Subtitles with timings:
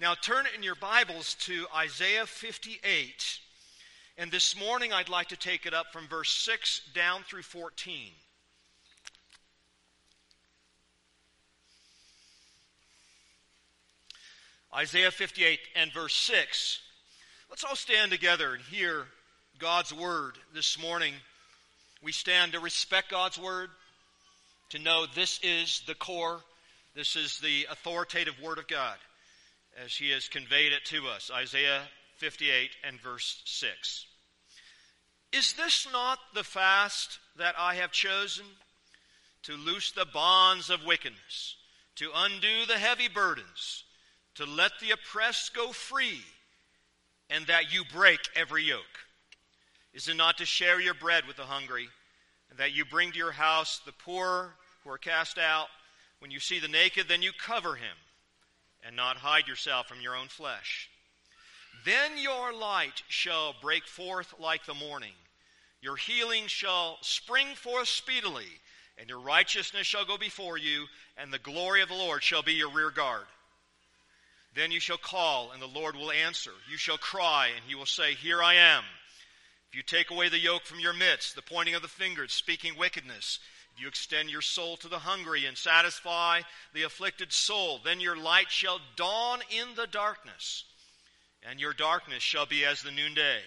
[0.00, 3.38] Now turn in your Bibles to Isaiah 58.
[4.18, 8.10] And this morning I'd like to take it up from verse 6 down through 14.
[14.74, 16.80] Isaiah 58 and verse 6.
[17.48, 19.04] Let's all stand together and hear
[19.60, 21.14] God's word this morning.
[22.02, 23.70] We stand to respect God's word,
[24.70, 26.40] to know this is the core,
[26.96, 28.96] this is the authoritative word of God
[29.82, 31.30] as he has conveyed it to us.
[31.34, 31.82] Isaiah
[32.16, 34.06] 58 and verse 6.
[35.32, 38.44] Is this not the fast that I have chosen?
[39.44, 41.56] To loose the bonds of wickedness,
[41.96, 43.84] to undo the heavy burdens,
[44.36, 46.22] to let the oppressed go free,
[47.28, 48.80] and that you break every yoke?
[49.92, 51.88] Is it not to share your bread with the hungry,
[52.48, 55.66] and that you bring to your house the poor who are cast out?
[56.20, 57.96] When you see the naked, then you cover him
[58.84, 60.88] and not hide yourself from your own flesh.
[61.84, 65.12] Then your light shall break forth like the morning.
[65.80, 68.48] Your healing shall spring forth speedily,
[68.96, 70.86] and your righteousness shall go before you,
[71.16, 73.26] and the glory of the Lord shall be your rear guard.
[74.54, 76.52] Then you shall call, and the Lord will answer.
[76.70, 78.84] You shall cry, and he will say, Here I am.
[79.68, 82.78] If you take away the yoke from your midst, the pointing of the fingers, speaking
[82.78, 83.40] wickedness,
[83.76, 87.80] you extend your soul to the hungry and satisfy the afflicted soul.
[87.84, 90.64] Then your light shall dawn in the darkness,
[91.42, 93.40] and your darkness shall be as the noonday.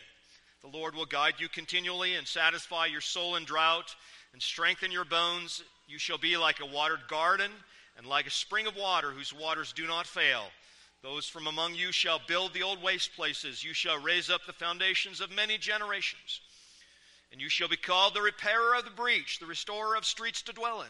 [0.61, 3.95] The Lord will guide you continually and satisfy your soul in drought
[4.34, 5.64] and strengthen your bones.
[5.88, 7.52] You shall be like a watered garden
[7.97, 10.44] and like a spring of water whose waters do not fail.
[11.03, 13.64] Those from among you shall build the old waste places.
[13.64, 16.41] You shall raise up the foundations of many generations.
[17.31, 20.53] And you shall be called the repairer of the breach, the restorer of streets to
[20.53, 20.88] dwell in.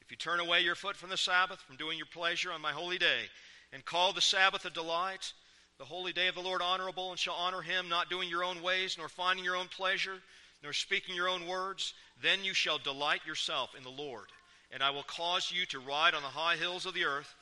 [0.00, 2.72] If you turn away your foot from the Sabbath, from doing your pleasure on my
[2.72, 3.28] holy day,
[3.72, 5.32] and call the Sabbath a delight,
[5.78, 8.62] the holy day of the Lord honorable, and shall honor him, not doing your own
[8.62, 10.18] ways, nor finding your own pleasure,
[10.62, 14.26] nor speaking your own words, then you shall delight yourself in the Lord.
[14.72, 17.34] And I will cause you to ride on the high hills of the earth,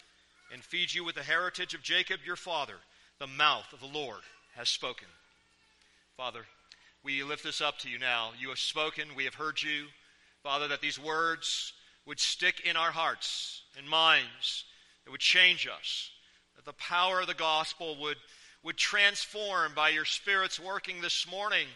[0.53, 2.77] and feed you with the heritage of Jacob your father.
[3.19, 4.21] The mouth of the Lord
[4.57, 5.09] has spoken.
[6.17, 6.47] Father,
[7.05, 8.31] we lift this up to you now.
[8.41, 9.87] You have spoken, we have heard you.
[10.43, 11.75] Father, that these words
[12.07, 14.65] would stick in our hearts and minds,
[15.07, 16.11] it would change us,
[16.57, 18.17] that the power of the gospel would,
[18.63, 21.67] would transform by your Spirit's working this morning.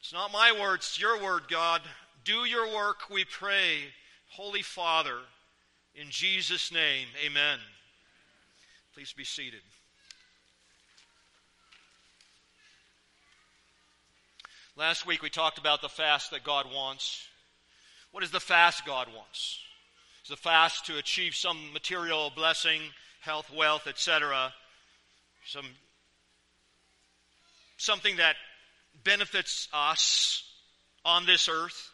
[0.00, 1.80] It's not my words, it's your word, God.
[2.24, 3.78] Do your work, we pray.
[4.28, 5.18] Holy Father,
[5.94, 7.58] in Jesus' name, amen.
[8.94, 9.60] Please be seated.
[14.74, 17.26] Last week we talked about the fast that God wants.
[18.10, 19.58] What is the fast God wants?
[20.24, 22.80] Is the fast to achieve some material blessing,
[23.20, 24.50] health, wealth, etc.
[25.46, 25.66] Some
[27.76, 28.36] something that
[29.04, 30.42] benefits us
[31.04, 31.90] on this earth.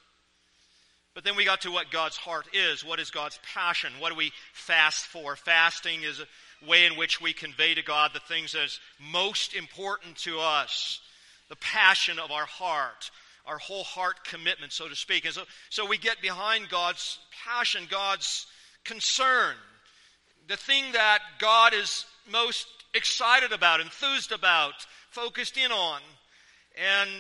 [1.15, 2.85] But then we got to what God's heart is.
[2.85, 3.93] What is God's passion?
[3.99, 5.35] What do we fast for?
[5.35, 9.55] Fasting is a way in which we convey to God the things that is most
[9.55, 11.01] important to us
[11.49, 13.11] the passion of our heart,
[13.47, 15.25] our whole heart commitment, so to speak.
[15.25, 18.47] And so, so we get behind God's passion, God's
[18.85, 19.55] concern,
[20.47, 26.01] the thing that God is most excited about, enthused about, focused in on.
[26.77, 27.11] And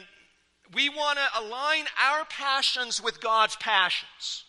[0.75, 4.45] we want to align our passions with God's passions.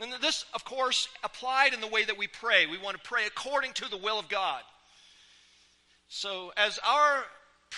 [0.00, 2.66] And this, of course, applied in the way that we pray.
[2.66, 4.62] We want to pray according to the will of God.
[6.08, 7.24] So, as our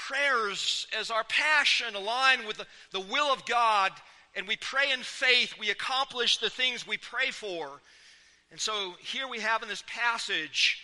[0.09, 3.93] prayers as our passion align with the, the will of God
[4.37, 7.81] and we pray in faith, we accomplish the things we pray for.
[8.51, 10.83] And so here we have in this passage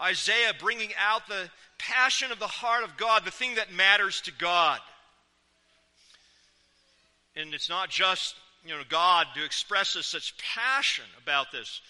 [0.00, 4.32] Isaiah bringing out the passion of the heart of God, the thing that matters to
[4.32, 4.80] God.
[7.36, 11.82] And it's not just, you know, God to express us such passion about this.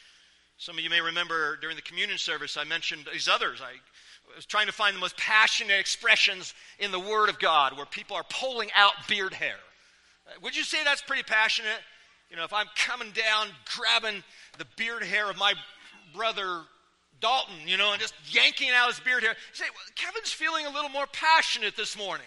[0.58, 3.60] Some of you may remember during the communion service, I mentioned these others.
[3.62, 3.72] I
[4.34, 8.16] was trying to find the most passionate expressions in the Word of God where people
[8.16, 9.56] are pulling out beard hair.
[10.26, 11.80] Uh, would you say that's pretty passionate?
[12.30, 14.22] You know, if I'm coming down, grabbing
[14.58, 15.54] the beard hair of my
[16.14, 16.62] brother
[17.20, 20.70] Dalton, you know, and just yanking out his beard hair, say, well, Kevin's feeling a
[20.70, 22.26] little more passionate this morning.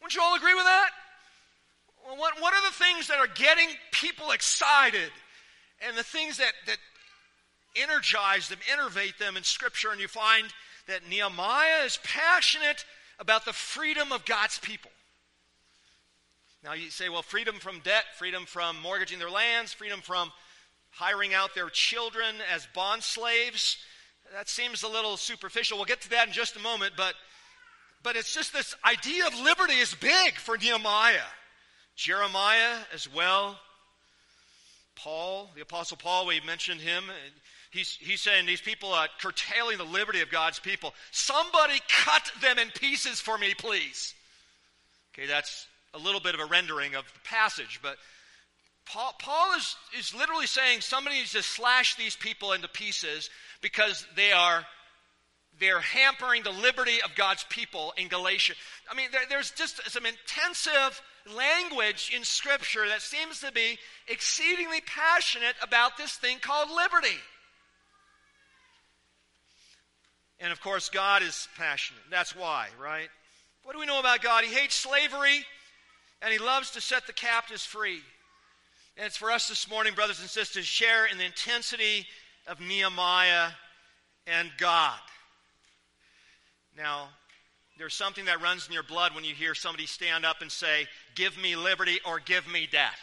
[0.00, 0.90] Wouldn't you all agree with that?
[2.16, 5.10] What, what are the things that are getting people excited
[5.86, 6.76] and the things that, that
[7.76, 10.46] energize them, innervate them in Scripture, and you find
[10.86, 12.84] that Nehemiah is passionate
[13.18, 14.90] about the freedom of God's people.
[16.64, 20.32] Now you say, well, freedom from debt, freedom from mortgaging their lands, freedom from
[20.90, 23.76] hiring out their children as bond slaves.
[24.32, 25.78] That seems a little superficial.
[25.78, 27.14] We'll get to that in just a moment, but,
[28.02, 31.20] but it's just this idea of liberty is big for Nehemiah.
[31.96, 33.58] Jeremiah as well.
[34.94, 37.04] Paul, the Apostle Paul, we mentioned him.
[37.70, 40.94] He's, he's saying these people are curtailing the liberty of God's people.
[41.10, 44.14] Somebody cut them in pieces for me, please.
[45.12, 47.96] Okay, that's a little bit of a rendering of the passage, but
[48.86, 53.28] Paul, Paul is, is literally saying somebody needs to slash these people into pieces
[53.60, 54.64] because they are
[55.60, 58.54] they're hampering the liberty of God's people in Galatia.
[58.88, 61.02] I mean, there, there's just some intensive
[61.34, 63.76] language in Scripture that seems to be
[64.06, 67.16] exceedingly passionate about this thing called liberty.
[70.40, 72.02] And of course, God is passionate.
[72.10, 73.08] That's why, right?
[73.64, 74.44] What do we know about God?
[74.44, 75.44] He hates slavery
[76.22, 78.00] and he loves to set the captives free.
[78.96, 82.06] And it's for us this morning, brothers and sisters, to share in the intensity
[82.46, 83.50] of Nehemiah
[84.26, 84.98] and God.
[86.76, 87.08] Now,
[87.78, 90.86] there's something that runs in your blood when you hear somebody stand up and say,
[91.14, 92.98] Give me liberty or give me death.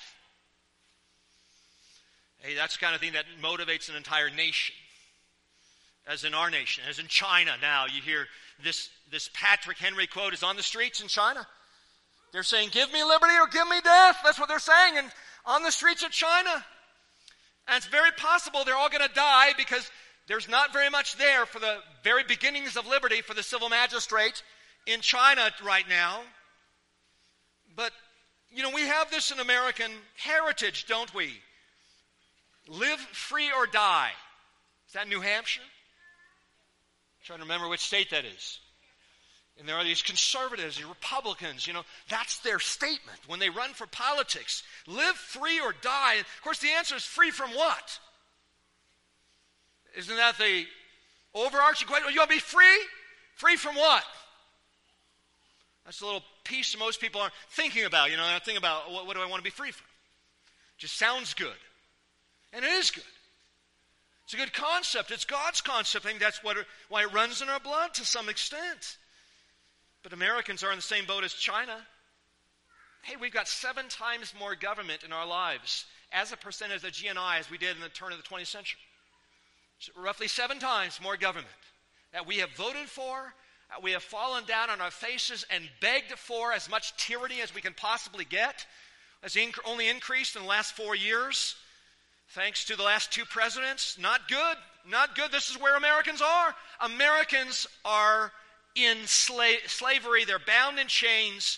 [2.40, 4.76] Hey, that's the kind of thing that motivates an entire nation.
[6.07, 8.28] As in our nation, as in China now, you hear
[8.63, 11.48] this, this Patrick Henry quote is on the streets in China.
[12.31, 14.18] They're saying, Give me liberty or give me death.
[14.24, 15.12] That's what they're saying and
[15.46, 16.63] on the streets of China.
[17.68, 19.90] And it's very possible they're all going to die because
[20.28, 24.44] there's not very much there for the very beginnings of liberty for the civil magistrate
[24.86, 26.22] in China right now.
[27.75, 27.92] But,
[28.51, 31.34] you know, we have this in American heritage, don't we?
[32.68, 34.12] Live free or die.
[34.88, 35.62] Is that New Hampshire?
[37.25, 38.60] Trying to remember which state that is.
[39.57, 43.72] And there are these conservatives, these Republicans, you know, that's their statement when they run
[43.72, 44.63] for politics.
[44.86, 46.16] Live free or die.
[46.19, 48.00] Of course, the answer is free from what?
[49.98, 50.66] Isn't that the
[51.33, 52.13] overarching question?
[52.13, 52.80] You want to be free?
[53.36, 54.04] Free from what?
[55.86, 58.12] That's a little piece most people aren't thinking about.
[58.12, 59.88] You know, they're thinking about what, what do I want to be free from?
[60.77, 61.56] Just sounds good.
[62.54, 63.04] And it is good.
[64.25, 65.12] It's a good concept.
[65.12, 66.06] It's God's concept.
[66.06, 66.57] I think that's what
[66.89, 68.98] why it runs in our blood to some extent.
[70.04, 71.77] But Americans are in the same boat as China.
[73.04, 77.39] Hey, we've got seven times more government in our lives as a percentage of GNI
[77.39, 78.80] as we did in the turn of the 20th century
[79.95, 81.48] roughly seven times more government
[82.13, 83.33] that we have voted for,
[83.69, 87.54] that we have fallen down on our faces and begged for as much tyranny as
[87.54, 88.66] we can possibly get,
[89.22, 91.56] has inc- only increased in the last four years,
[92.30, 93.98] thanks to the last two presidents.
[94.00, 94.57] Not good.
[94.89, 95.31] Not good.
[95.31, 96.56] This is where Americans are.
[96.81, 98.31] Americans are
[98.75, 101.57] in sla- slavery, they're bound in chains.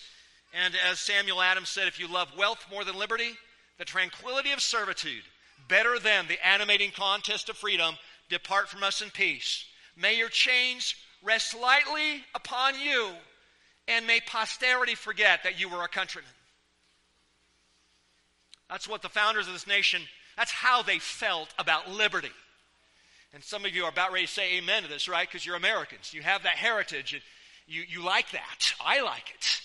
[0.54, 3.32] And as Samuel Adams said, if you love wealth more than liberty,
[3.76, 5.24] the tranquility of servitude,
[5.68, 7.96] better than the animating contest of freedom,
[8.28, 9.64] Depart from us in peace.
[9.96, 13.10] May your chains rest lightly upon you,
[13.88, 16.30] and may posterity forget that you were a countryman.
[18.68, 20.02] That's what the founders of this nation,
[20.38, 22.30] that's how they felt about liberty.
[23.34, 25.28] And some of you are about ready to say amen to this, right?
[25.28, 26.14] Because you're Americans.
[26.14, 27.12] You have that heritage.
[27.12, 27.22] And
[27.66, 28.72] you, you like that.
[28.80, 29.60] I like it.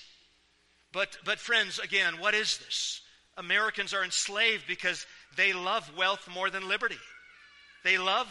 [0.92, 3.02] But, but, friends, again, what is this?
[3.38, 5.06] Americans are enslaved because
[5.38, 6.98] they love wealth more than liberty.
[7.84, 8.28] They love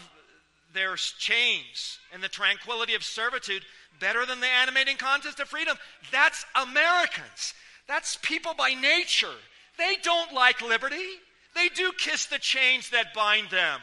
[0.73, 3.63] their chains and the tranquility of servitude
[4.01, 5.77] better than the animating contest of freedom.
[6.11, 7.53] That's Americans.
[7.87, 9.27] That's people by nature.
[9.77, 11.19] They don't like liberty.
[11.55, 13.79] They do kiss the chains that bind them.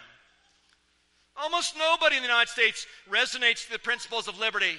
[1.36, 4.76] Almost nobody in the United States resonates to the principles of liberty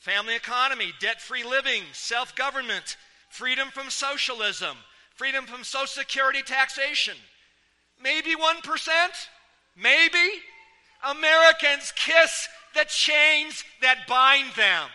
[0.00, 2.98] family economy, debt free living, self government,
[3.30, 4.76] freedom from socialism,
[5.14, 7.14] freedom from Social Security taxation.
[8.02, 9.08] Maybe 1%?
[9.76, 10.30] Maybe.
[11.08, 14.88] Americans kiss the chains that bind them.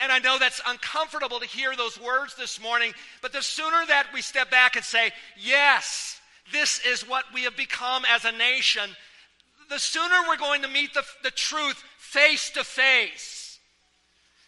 [0.00, 4.08] And I know that's uncomfortable to hear those words this morning, but the sooner that
[4.12, 6.20] we step back and say, yes,
[6.52, 8.90] this is what we have become as a nation,
[9.70, 13.58] the sooner we're going to meet the, the truth face to face.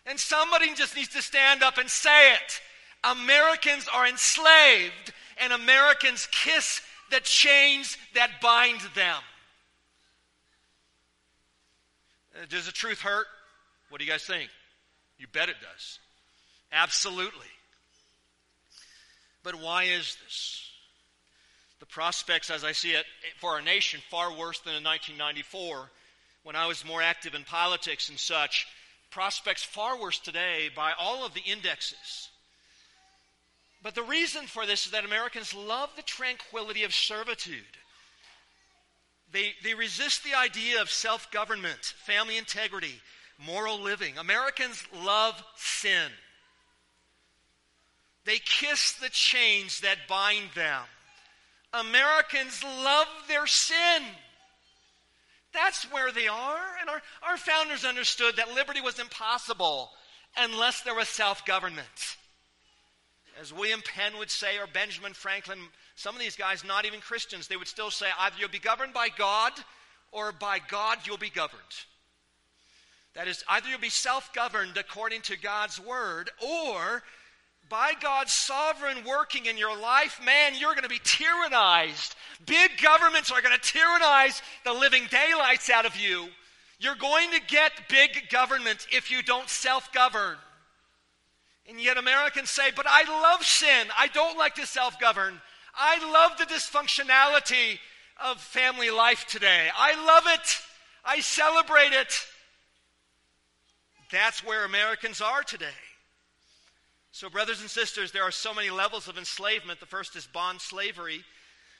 [0.04, 2.60] And somebody just needs to stand up and say it.
[3.02, 9.22] Americans are enslaved, and Americans kiss the chains that bind them.
[12.34, 13.26] Uh, does the truth hurt?
[13.88, 14.50] What do you guys think?
[15.18, 15.98] You bet it does.
[16.72, 17.46] Absolutely.
[19.42, 20.65] But why is this?
[21.80, 23.04] The prospects, as I see it,
[23.38, 25.90] for our nation, far worse than in 1994
[26.42, 28.66] when I was more active in politics and such.
[29.10, 32.30] Prospects far worse today by all of the indexes.
[33.82, 37.62] But the reason for this is that Americans love the tranquility of servitude.
[39.32, 43.00] They, they resist the idea of self government, family integrity,
[43.38, 44.16] moral living.
[44.18, 46.10] Americans love sin.
[48.24, 50.82] They kiss the chains that bind them.
[51.80, 54.02] Americans love their sin.
[55.52, 56.60] That's where they are.
[56.80, 59.90] And our, our founders understood that liberty was impossible
[60.36, 62.16] unless there was self government.
[63.40, 65.58] As William Penn would say, or Benjamin Franklin,
[65.94, 68.94] some of these guys, not even Christians, they would still say either you'll be governed
[68.94, 69.52] by God
[70.12, 71.60] or by God you'll be governed.
[73.14, 77.02] That is, either you'll be self governed according to God's word, or
[77.68, 82.14] by God's sovereign working in your life, man, you're going to be tyrannized.
[82.44, 86.28] Big governments are going to tyrannize the living daylights out of you.
[86.78, 90.36] You're going to get big government if you don't self govern.
[91.68, 93.88] And yet Americans say, but I love sin.
[93.98, 95.40] I don't like to self govern.
[95.74, 97.78] I love the dysfunctionality
[98.24, 99.68] of family life today.
[99.76, 100.60] I love it.
[101.04, 102.26] I celebrate it.
[104.12, 105.66] That's where Americans are today.
[107.16, 109.80] So, brothers and sisters, there are so many levels of enslavement.
[109.80, 111.24] The first is bond slavery,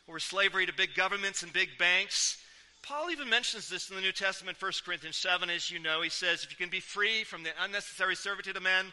[0.06, 2.38] or slavery to big governments and big banks.
[2.82, 6.00] Paul even mentions this in the New Testament, 1 Corinthians 7, as you know.
[6.00, 8.86] He says, If you can be free from the unnecessary servitude of men,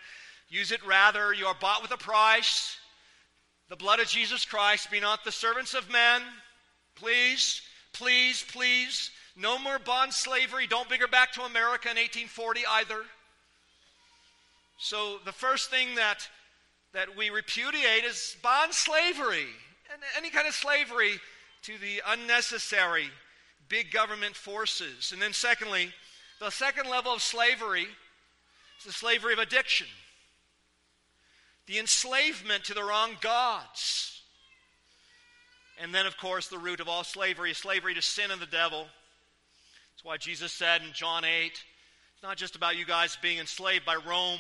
[0.50, 1.34] use it rather.
[1.34, 2.76] You are bought with a price.
[3.70, 6.24] The blood of Jesus Christ, be not the servants of men.
[6.96, 7.62] Please,
[7.94, 9.12] please, please.
[9.38, 10.68] No more bond slavery.
[10.68, 12.98] Don't bring her back to America in 1840 either.
[14.84, 16.28] So the first thing that,
[16.92, 19.48] that we repudiate is bond slavery.
[19.94, 21.22] And any kind of slavery
[21.62, 23.10] to the unnecessary
[23.70, 25.13] big government forces.
[25.13, 25.94] And then, secondly,
[26.42, 27.86] the second level of slavery
[28.78, 29.88] is the slavery of addiction,
[31.66, 34.22] the enslavement to the wrong gods.
[35.82, 38.48] And then, of course, the root of all slavery is slavery to sin and the
[38.48, 38.82] devil.
[39.94, 41.63] That's why Jesus said in John 8, it's
[42.22, 44.40] not just about you guys being enslaved by Rome.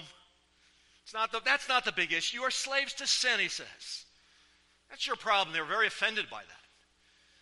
[1.03, 2.37] It's not the, that's not the big issue.
[2.37, 4.05] You are slaves to sin, he says.
[4.89, 5.53] That's your problem.
[5.53, 6.63] They're very offended by that.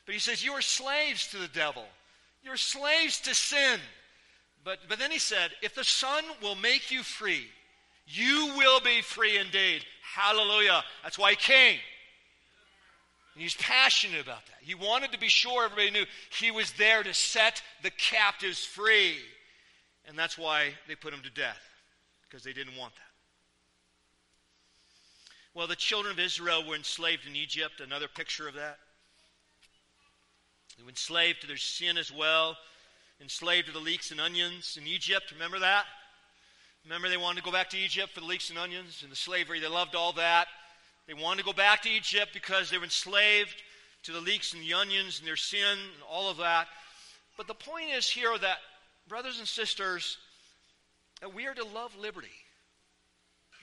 [0.06, 1.86] But he says, You are slaves to the devil.
[2.44, 3.80] You're slaves to sin.
[4.64, 7.46] But, but then he said, If the Son will make you free,
[8.08, 9.86] you will be free indeed.
[10.16, 10.84] Hallelujah.
[11.04, 11.80] That's why he came.
[13.34, 14.58] And he's passionate about that.
[14.62, 16.06] He wanted to be sure everybody knew
[16.38, 19.16] he was there to set the captives free.
[20.08, 21.62] And that's why they put him to death,
[22.28, 23.11] because they didn't want that.
[25.54, 28.78] Well, the children of Israel were enslaved in Egypt, another picture of that.
[30.78, 32.56] They were enslaved to their sin as well,
[33.20, 35.32] enslaved to the leeks and onions in Egypt.
[35.34, 35.86] Remember that?
[36.86, 39.16] Remember, they wanted to go back to Egypt for the leeks and onions and the
[39.16, 39.60] slavery.
[39.60, 40.48] They loved all that.
[41.06, 43.62] They wanted to go back to Egypt because they were enslaved
[44.04, 46.68] to the leeks and the onions and their sin and all of that.
[47.38, 48.58] But the point is here that,
[49.08, 50.18] brothers and sisters,
[51.20, 52.28] that we are to love liberty.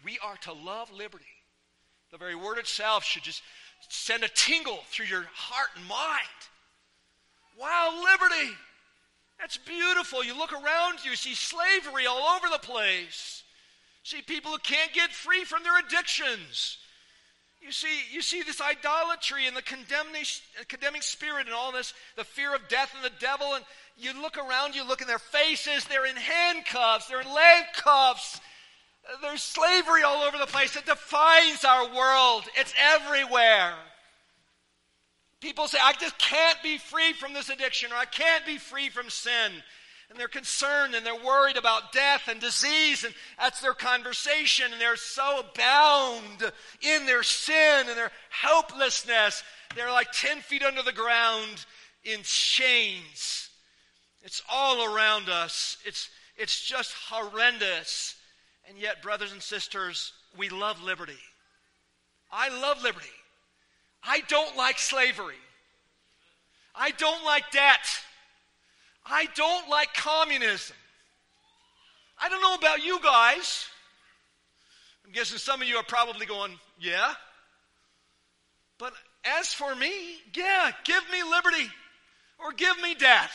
[0.05, 1.25] We are to love liberty.
[2.11, 3.43] The very word itself should just
[3.89, 6.41] send a tingle through your heart and mind.
[7.59, 8.55] Wow, liberty!
[9.39, 10.25] That's beautiful.
[10.25, 13.45] You look around you, see slavery all over the place.
[14.03, 16.79] See people who can't get free from their addictions.
[17.61, 20.25] You see, you see this idolatry and the condemning,
[20.69, 23.65] condemning spirit and all this, the fear of death and the devil, and
[23.97, 28.41] you look around, you look in their faces, they're in handcuffs, they're in leg cuffs.
[29.23, 30.77] There's slavery all over the place.
[30.77, 32.45] It defines our world.
[32.57, 33.75] It's everywhere.
[35.41, 38.89] People say, I just can't be free from this addiction, or I can't be free
[38.89, 39.53] from sin.
[40.11, 44.81] And they're concerned and they're worried about death and disease, and that's their conversation, and
[44.81, 46.51] they're so bound
[46.81, 49.43] in their sin and their helplessness.
[49.75, 51.67] They're like 10 feet under the ground
[52.05, 53.51] in chains.
[54.23, 55.77] It's all around us.
[55.85, 58.17] It's, it's just horrendous.
[58.69, 61.19] And yet, brothers and sisters, we love liberty.
[62.31, 63.09] I love liberty.
[64.03, 65.35] I don't like slavery.
[66.75, 67.89] I don't like debt.
[69.07, 70.77] I don't like communism.
[72.21, 73.67] I don't know about you guys.
[75.07, 77.15] I'm guessing some of you are probably going, yeah.
[78.79, 78.93] But
[79.41, 79.91] as for me,
[80.35, 81.71] yeah, give me liberty
[82.39, 83.33] or give me death.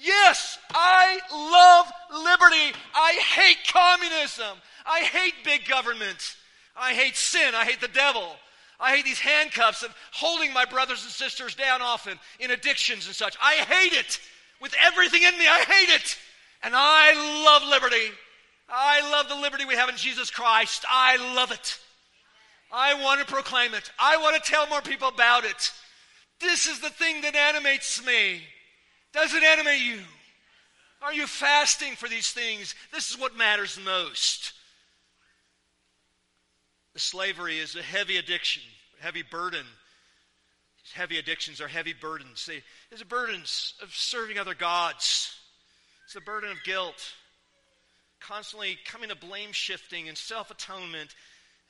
[0.00, 2.76] Yes, I love liberty.
[2.94, 4.56] I hate communism.
[4.86, 6.36] I hate big government.
[6.76, 7.54] I hate sin.
[7.54, 8.36] I hate the devil.
[8.78, 13.14] I hate these handcuffs of holding my brothers and sisters down often in addictions and
[13.14, 13.36] such.
[13.42, 14.18] I hate it
[14.60, 15.46] with everything in me.
[15.46, 16.16] I hate it.
[16.62, 18.10] And I love liberty.
[18.70, 20.84] I love the liberty we have in Jesus Christ.
[20.88, 21.78] I love it.
[22.72, 23.90] I want to proclaim it.
[23.98, 25.72] I want to tell more people about it.
[26.40, 28.42] This is the thing that animates me.
[29.12, 30.00] Does it animate you?
[31.02, 32.74] Are you fasting for these things?
[32.92, 34.52] This is what matters most.
[36.92, 38.62] The slavery is a heavy addiction,
[39.00, 39.64] a heavy burden.
[40.84, 42.44] These heavy addictions are heavy burdens.
[42.46, 45.34] They, there's a burdens of serving other gods.
[46.04, 47.14] It's the burden of guilt,
[48.20, 51.14] constantly coming to blame shifting and self atonement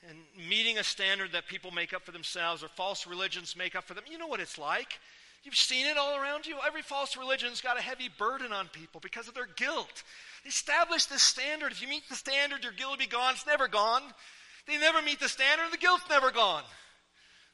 [0.09, 0.17] and
[0.49, 3.93] meeting a standard that people make up for themselves or false religions make up for
[3.93, 4.03] them.
[4.09, 4.99] You know what it's like.
[5.43, 6.55] You've seen it all around you.
[6.65, 10.03] Every false religion's got a heavy burden on people because of their guilt.
[10.43, 11.71] They establish this standard.
[11.71, 13.33] If you meet the standard, your guilt will be gone.
[13.33, 14.03] It's never gone.
[14.67, 16.63] They never meet the standard, the guilt's never gone.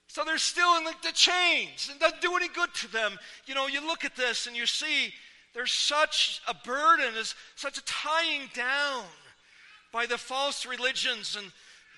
[0.07, 1.89] So they're still in the, the chains.
[1.93, 3.17] It doesn't do any good to them.
[3.45, 5.13] You know, you look at this and you see
[5.53, 9.03] there's such a burden, there's such a tying down
[9.91, 11.51] by the false religions and,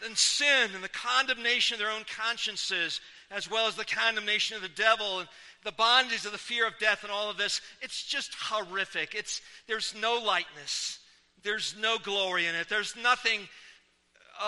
[0.05, 4.63] and sin and the condemnation of their own consciences, as well as the condemnation of
[4.63, 5.29] the devil and
[5.63, 7.61] the bondage of the fear of death and all of this.
[7.81, 9.13] It's just horrific.
[9.13, 10.99] It's, there's no lightness,
[11.43, 13.41] there's no glory in it, there's nothing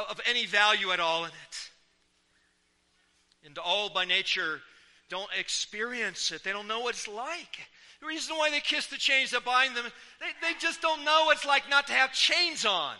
[0.10, 1.70] of any value at all in it.
[3.46, 4.62] And all by nature
[5.10, 7.60] don't experience it, they don't know what it's like.
[8.00, 9.86] The reason why they kiss the chains that bind them,
[10.20, 12.96] they, they just don't know what it's like not to have chains on.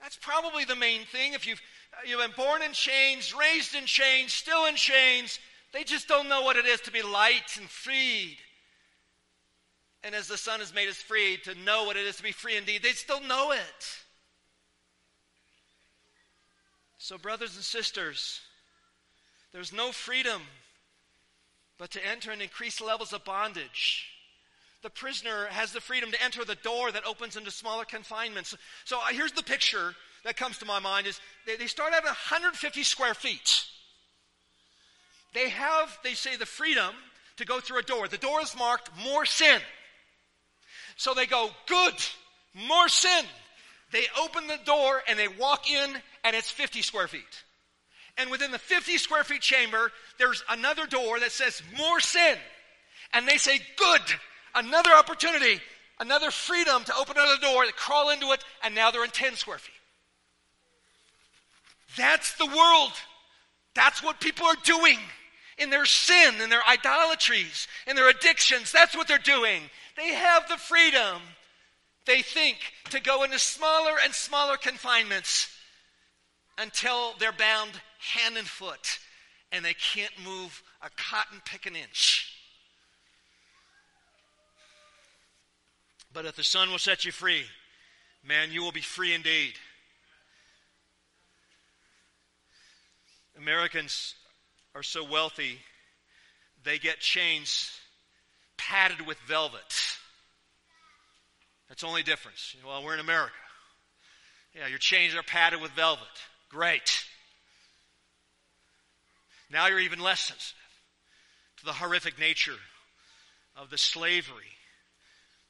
[0.00, 1.32] That's probably the main thing.
[1.32, 1.60] If you've,
[2.06, 5.40] you've been born in chains, raised in chains, still in chains,
[5.72, 8.38] they just don't know what it is to be light and freed.
[10.02, 12.32] And as the Son has made us free, to know what it is to be
[12.32, 13.98] free indeed, they still know it.
[16.98, 18.40] So, brothers and sisters,
[19.52, 20.42] there's no freedom
[21.78, 24.08] but to enter and increase levels of bondage.
[24.82, 28.54] The prisoner has the freedom to enter the door that opens into smaller confinements.
[28.84, 29.94] So uh, here's the picture
[30.24, 33.64] that comes to my mind is they, they start at 150 square feet.
[35.34, 36.94] They have, they say, the freedom
[37.36, 38.08] to go through a door.
[38.08, 39.60] The door is marked more sin.
[40.96, 41.94] So they go, good,
[42.54, 43.24] more sin.
[43.92, 45.90] They open the door and they walk in
[46.24, 47.44] and it's 50 square feet.
[48.16, 52.36] And within the 50 square feet chamber, there's another door that says more sin.
[53.14, 54.02] And they say, good,
[54.54, 55.60] another opportunity,
[56.00, 59.36] another freedom to open another door, to crawl into it, and now they're in 10
[59.36, 59.72] square feet.
[61.96, 62.92] That's the world.
[63.74, 64.98] That's what people are doing
[65.58, 68.72] in their sin, in their idolatries, in their addictions.
[68.72, 69.62] That's what they're doing.
[69.96, 71.20] They have the freedom,
[72.06, 72.56] they think,
[72.90, 75.54] to go into smaller and smaller confinements
[76.58, 77.72] until they're bound
[78.14, 78.98] hand and foot,
[79.52, 82.32] and they can't move a cotton pick an inch.
[86.12, 87.42] But if the Son will set you free,
[88.24, 89.54] man, you will be free indeed.
[93.36, 94.14] Americans
[94.78, 95.58] are so wealthy,
[96.62, 97.70] they get chains
[98.56, 99.58] padded with velvet.
[101.68, 102.54] That's the only difference.
[102.64, 103.34] Well, we're in America.
[104.54, 106.06] Yeah, your chains are padded with velvet.
[106.48, 107.04] Great.
[109.50, 110.54] Now you're even less sensitive
[111.58, 112.56] to the horrific nature
[113.56, 114.52] of the slavery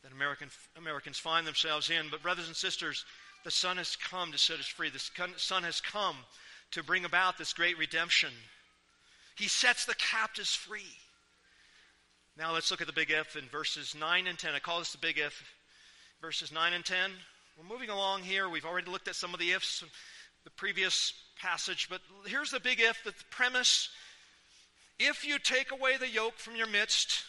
[0.02, 2.06] that American, Americans find themselves in.
[2.10, 3.04] But, brothers and sisters,
[3.44, 4.90] the Son has come to set us free.
[4.90, 6.16] The Son has come
[6.70, 8.30] to bring about this great redemption.
[9.38, 10.96] He sets the captives free.
[12.36, 14.54] Now let's look at the big if in verses 9 and 10.
[14.54, 15.42] I call this the big if.
[16.20, 17.10] Verses 9 and 10.
[17.56, 18.48] We're moving along here.
[18.48, 19.82] We've already looked at some of the ifs
[20.44, 23.90] the previous passage, but here's the big if, the premise.
[24.98, 27.24] If you take away the yoke from your midst,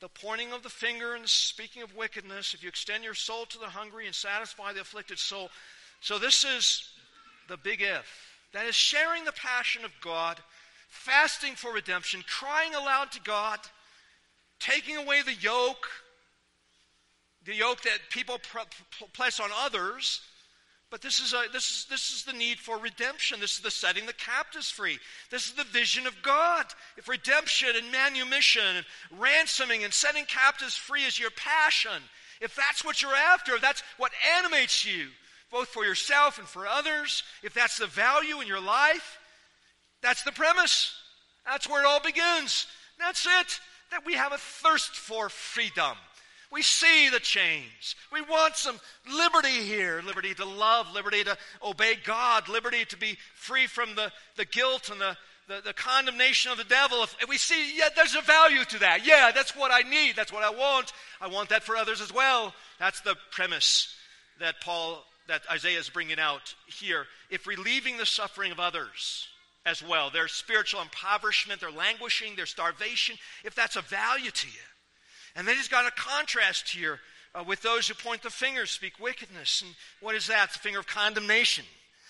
[0.00, 3.46] the pointing of the finger and the speaking of wickedness, if you extend your soul
[3.46, 5.48] to the hungry and satisfy the afflicted soul.
[6.00, 6.90] So, this is
[7.48, 8.06] the big if.
[8.52, 10.38] That is sharing the passion of God,
[10.88, 13.58] fasting for redemption, crying aloud to God,
[14.60, 15.86] taking away the yoke,
[17.44, 18.38] the yoke that people
[19.12, 20.20] place on others
[20.90, 23.40] but this is, a, this, is, this is the need for redemption.
[23.40, 24.98] This is the setting the captives free.
[25.30, 26.66] This is the vision of God.
[26.96, 32.02] If redemption and manumission and ransoming and setting captives free is your passion,
[32.40, 35.08] if that's what you're after, if that's what animates you,
[35.50, 39.18] both for yourself and for others, if that's the value in your life,
[40.02, 40.94] that's the premise.
[41.44, 42.66] That's where it all begins.
[42.98, 43.60] That's it.
[43.90, 45.96] That we have a thirst for freedom.
[46.50, 47.96] We see the chains.
[48.12, 48.78] We want some
[49.12, 54.12] liberty here liberty to love, liberty to obey God, liberty to be free from the,
[54.36, 55.16] the guilt and the,
[55.48, 57.02] the, the condemnation of the devil.
[57.02, 59.04] If, if we see, yeah, there's a value to that.
[59.04, 60.14] Yeah, that's what I need.
[60.16, 60.92] That's what I want.
[61.20, 62.54] I want that for others as well.
[62.78, 63.94] That's the premise
[64.40, 67.06] that Paul, that Isaiah is bringing out here.
[67.28, 69.28] If relieving the suffering of others,
[69.66, 70.08] as well.
[70.08, 74.66] Their spiritual impoverishment, their languishing, their starvation, if that's a value to you.
[75.34, 77.00] And then he's got a contrast here
[77.34, 79.60] uh, with those who point the finger, speak wickedness.
[79.60, 80.52] And what is that?
[80.52, 81.64] The finger of condemnation,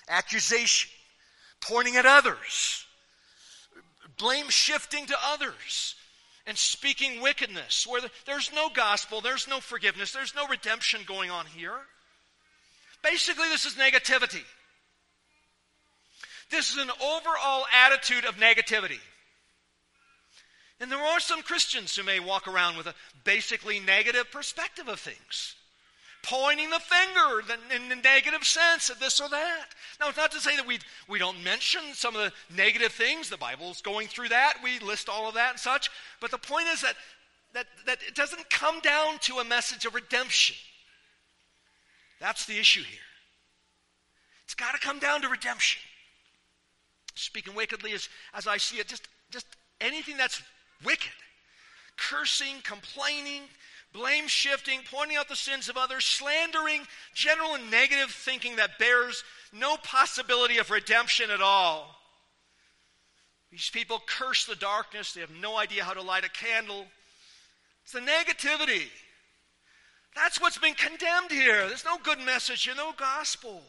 [0.09, 0.91] accusation,
[1.61, 2.85] pointing at others,
[4.19, 5.97] blame shifting to others,
[6.47, 11.47] and speaking wickedness, where there's no gospel, there's no forgiveness, there's no redemption going on
[11.47, 11.75] here.
[13.03, 14.45] Basically, this is negativity.
[16.51, 19.01] This is an overall attitude of negativity.
[20.79, 25.01] And there are some Christians who may walk around with a basically negative perspective of
[25.01, 25.55] things,
[26.23, 27.43] pointing the finger
[27.75, 29.67] in the negative sense of this or that.
[29.99, 30.79] Now, it's not to say that we,
[31.09, 33.31] we don't mention some of the negative things.
[33.31, 34.59] The Bible's going through that.
[34.63, 35.91] We list all of that and such.
[36.21, 36.95] But the point is that,
[37.55, 40.57] that, that it doesn't come down to a message of redemption.
[42.21, 43.01] That's the issue here.
[44.45, 45.81] It's got to come down to redemption.
[47.17, 49.47] Speaking wickedly, as, as I see it, just, just
[49.81, 50.43] anything that's
[50.85, 51.11] wicked.
[51.97, 53.43] Cursing, complaining,
[53.93, 56.83] blame shifting, pointing out the sins of others, slandering,
[57.15, 61.97] general and negative thinking that bears no possibility of redemption at all.
[63.51, 66.85] These people curse the darkness, they have no idea how to light a candle.
[67.85, 68.89] It's the negativity.
[70.15, 71.67] That's what's been condemned here.
[71.67, 73.63] There's no good message here, no gospel.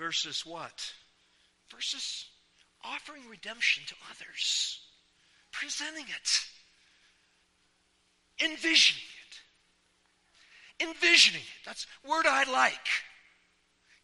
[0.00, 0.92] Versus what?
[1.70, 2.26] versus
[2.84, 4.80] offering redemption to others,
[5.52, 6.40] presenting it,
[8.44, 10.86] envisioning it.
[10.88, 11.66] Envisioning it.
[11.66, 12.88] That's word I like.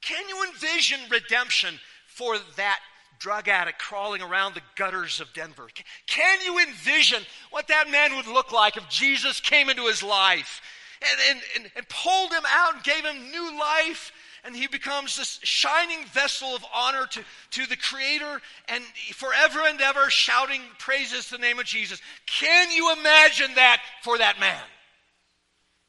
[0.02, 2.78] Can you envision redemption for that
[3.18, 5.68] drug addict crawling around the gutters of Denver?
[6.06, 10.60] Can you envision what that man would look like if Jesus came into his life
[11.00, 14.12] and, and, and, and pulled him out and gave him new life
[14.46, 19.80] and he becomes this shining vessel of honor to, to the Creator and forever and
[19.80, 22.00] ever shouting praises to the name of Jesus.
[22.26, 24.62] Can you imagine that for that man?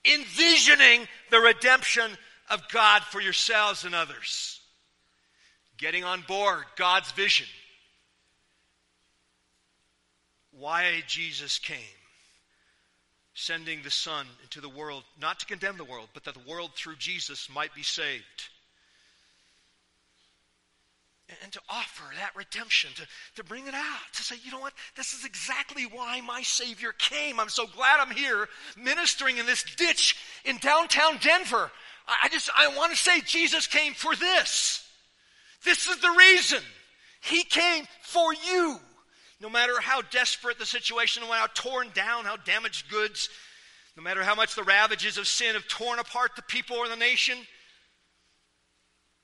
[0.06, 2.10] Envisioning the redemption
[2.50, 4.60] of God for yourselves and others.
[5.78, 7.48] Getting on board God's vision.
[10.52, 11.78] Why Jesus came
[13.38, 16.72] sending the Son into the world, not to condemn the world, but that the world
[16.74, 18.50] through Jesus might be saved.
[21.44, 24.74] And to offer that redemption, to, to bring it out, to say, you know what,
[24.96, 27.40] this is exactly why my Savior came.
[27.40, 31.70] I'm so glad I'm here ministering in this ditch in downtown Denver.
[32.08, 34.84] I just, I want to say Jesus came for this.
[35.64, 36.64] This is the reason.
[37.22, 38.80] He came for you.
[39.40, 43.30] No matter how desperate the situation, no matter how torn down, how damaged goods,
[43.96, 46.96] no matter how much the ravages of sin have torn apart the people or the
[46.96, 47.38] nation,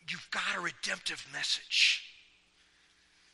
[0.08, 2.04] you've got a redemptive message.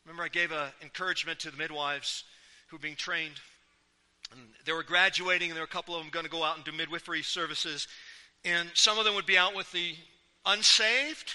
[0.05, 2.23] Remember, I gave an encouragement to the midwives
[2.67, 3.35] who were being trained.
[4.31, 6.55] And they were graduating, and there were a couple of them going to go out
[6.55, 7.87] and do midwifery services.
[8.45, 9.95] And some of them would be out with the
[10.45, 11.33] unsaved,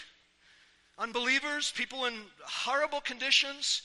[0.98, 3.82] unbelievers, people in horrible conditions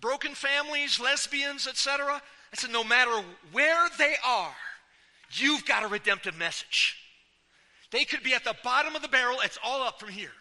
[0.00, 2.14] broken families, lesbians, etc.
[2.52, 3.12] I said, no matter
[3.52, 4.54] where they are,
[5.32, 6.96] you've got a redemptive message.
[7.90, 10.32] They could be at the bottom of the barrel, it's all up from here.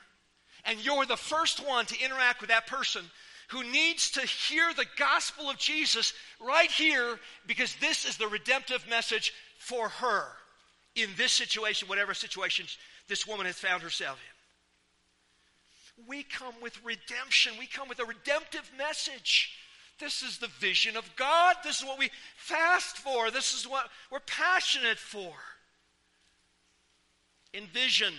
[0.65, 3.03] And you're the first one to interact with that person
[3.49, 8.87] who needs to hear the gospel of Jesus right here because this is the redemptive
[8.89, 10.25] message for her
[10.95, 12.65] in this situation, whatever situation
[13.07, 14.30] this woman has found herself in.
[16.07, 17.53] We come with redemption.
[17.59, 19.57] We come with a redemptive message.
[19.99, 21.57] This is the vision of God.
[21.63, 23.29] This is what we fast for.
[23.29, 25.33] This is what we're passionate for.
[27.53, 28.13] Envision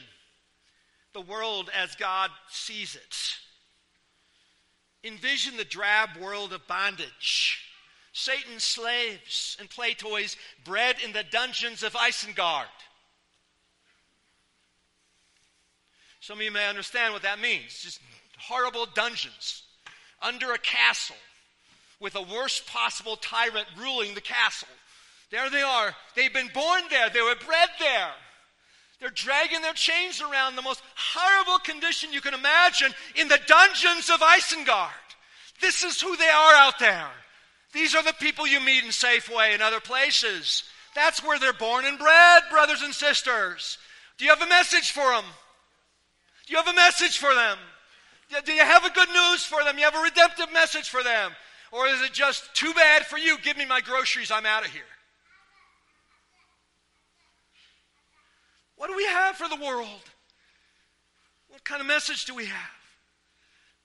[1.13, 3.17] the world as God sees it.
[5.05, 7.59] Envision the drab world of bondage.
[8.13, 12.67] Satan's slaves and play toys bred in the dungeons of Isengard.
[16.23, 17.81] Some of you may understand what that means.
[17.83, 17.99] Just
[18.39, 19.65] horrible dungeons
[20.23, 21.17] under a castle
[21.99, 24.69] with a worst possible tyrant ruling the castle.
[25.33, 25.97] There they are.
[26.15, 28.13] They've been born there, they were bred there.
[29.01, 34.09] They're dragging their chains around the most horrible condition you can imagine in the dungeons
[34.09, 34.91] of Isengard.
[35.61, 37.09] This is who they are out there.
[37.73, 40.63] These are the people you meet in Safeway and other places.
[40.95, 43.77] That's where they're born and bred, brothers and sisters.
[44.19, 45.25] Do you have a message for them?
[46.53, 47.57] You have a message for them?
[48.45, 49.79] Do you have a good news for them?
[49.79, 51.33] You have a redemptive message for them?
[51.73, 53.39] Or is it just too bad for you?
[53.39, 54.83] Give me my groceries, I'm out of here.
[58.77, 60.03] What do we have for the world?
[61.49, 62.71] What kind of message do we have?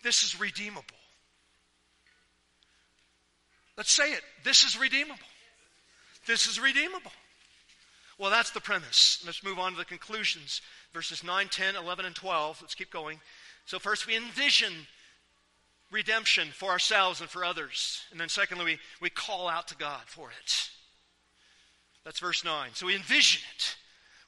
[0.04, 0.84] This is redeemable.
[3.78, 4.24] Let's say it.
[4.44, 5.24] This is redeemable.
[6.26, 7.14] This is redeemable.
[8.18, 9.24] Well, that's the premise.
[9.26, 10.62] Let's move on to the conclusions.
[10.93, 12.62] Verses 9, 10, 11, and 12.
[12.62, 13.19] Let's keep going.
[13.65, 14.73] So, first, we envision
[15.91, 18.02] redemption for ourselves and for others.
[18.12, 20.69] And then, secondly, we, we call out to God for it.
[22.06, 22.69] That's verse 9.
[22.73, 23.76] So, we envision it.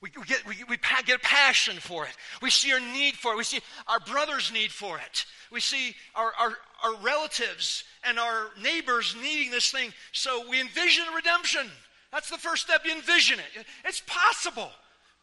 [0.01, 2.11] We, we, get, we, we get a passion for it.
[2.41, 3.37] We see our need for it.
[3.37, 5.25] We see our brother's need for it.
[5.51, 9.91] We see our, our, our relatives and our neighbors needing this thing.
[10.13, 11.67] So we envision redemption.
[12.13, 12.81] That's the first step.
[12.85, 13.65] You envision it.
[13.83, 14.71] It's possible.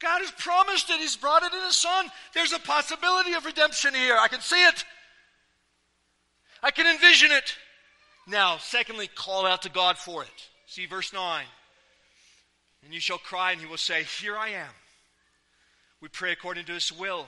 [0.00, 0.98] God has promised it.
[0.98, 2.06] He's brought it in His Son.
[2.34, 4.16] There's a possibility of redemption here.
[4.20, 4.84] I can see it.
[6.62, 7.54] I can envision it.
[8.26, 10.48] Now, secondly, call out to God for it.
[10.66, 11.44] See verse 9.
[12.84, 14.68] And you shall cry, and he will say, Here I am.
[16.00, 17.26] We pray according to his will.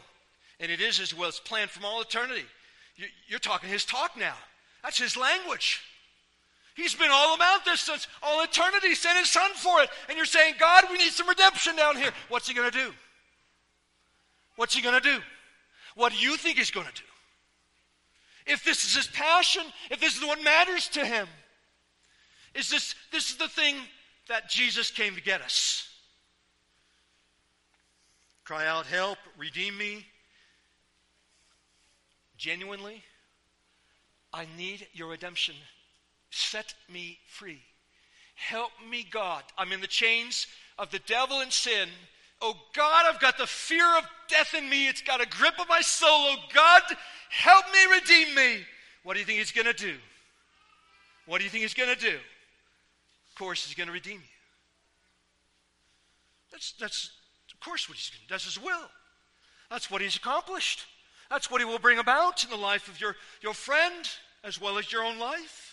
[0.60, 1.28] And it is his will.
[1.28, 2.44] It's planned from all eternity.
[3.28, 4.34] You're talking his talk now.
[4.82, 5.80] That's his language.
[6.78, 8.90] He's been all about this since all eternity.
[8.90, 9.90] He sent his son for it.
[10.08, 12.12] And you're saying, God, we need some redemption down here.
[12.28, 12.92] What's he going to do?
[14.54, 15.18] What's he going to do?
[15.96, 17.02] What do you think he's going to do?
[18.46, 21.26] If this is his passion, if this is what matters to him,
[22.54, 23.74] is this this is the thing
[24.28, 25.88] that Jesus came to get us.
[28.44, 30.06] Cry out, help, redeem me.
[32.36, 33.02] Genuinely,
[34.32, 35.56] I need your redemption.
[36.30, 37.62] Set me free.
[38.34, 39.42] Help me, God.
[39.56, 40.46] I'm in the chains
[40.78, 41.88] of the devil and sin.
[42.40, 44.86] Oh God, I've got the fear of death in me.
[44.88, 46.08] It's got a grip of my soul.
[46.10, 46.82] Oh God,
[47.30, 48.58] help me, redeem me.
[49.02, 49.96] What do you think he's going to do?
[51.26, 52.14] What do you think he's going to do?
[52.16, 54.34] Of course, he's going to redeem you.
[56.52, 57.10] That's, that's
[57.52, 58.34] of course, what he's going to do.
[58.34, 58.88] That's his will.
[59.70, 60.86] That's what he's accomplished.
[61.30, 64.08] That's what he will bring about in the life of your, your friend
[64.44, 65.67] as well as your own life.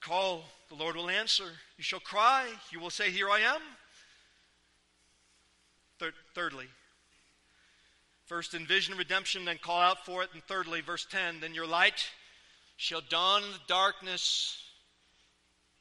[0.00, 1.44] Call, the Lord will answer.
[1.76, 3.60] You shall cry, you will say, Here I am.
[5.98, 6.66] Third, thirdly,
[8.24, 10.30] first envision redemption, then call out for it.
[10.32, 12.08] And thirdly, verse 10 then your light
[12.78, 14.62] shall dawn in the darkness,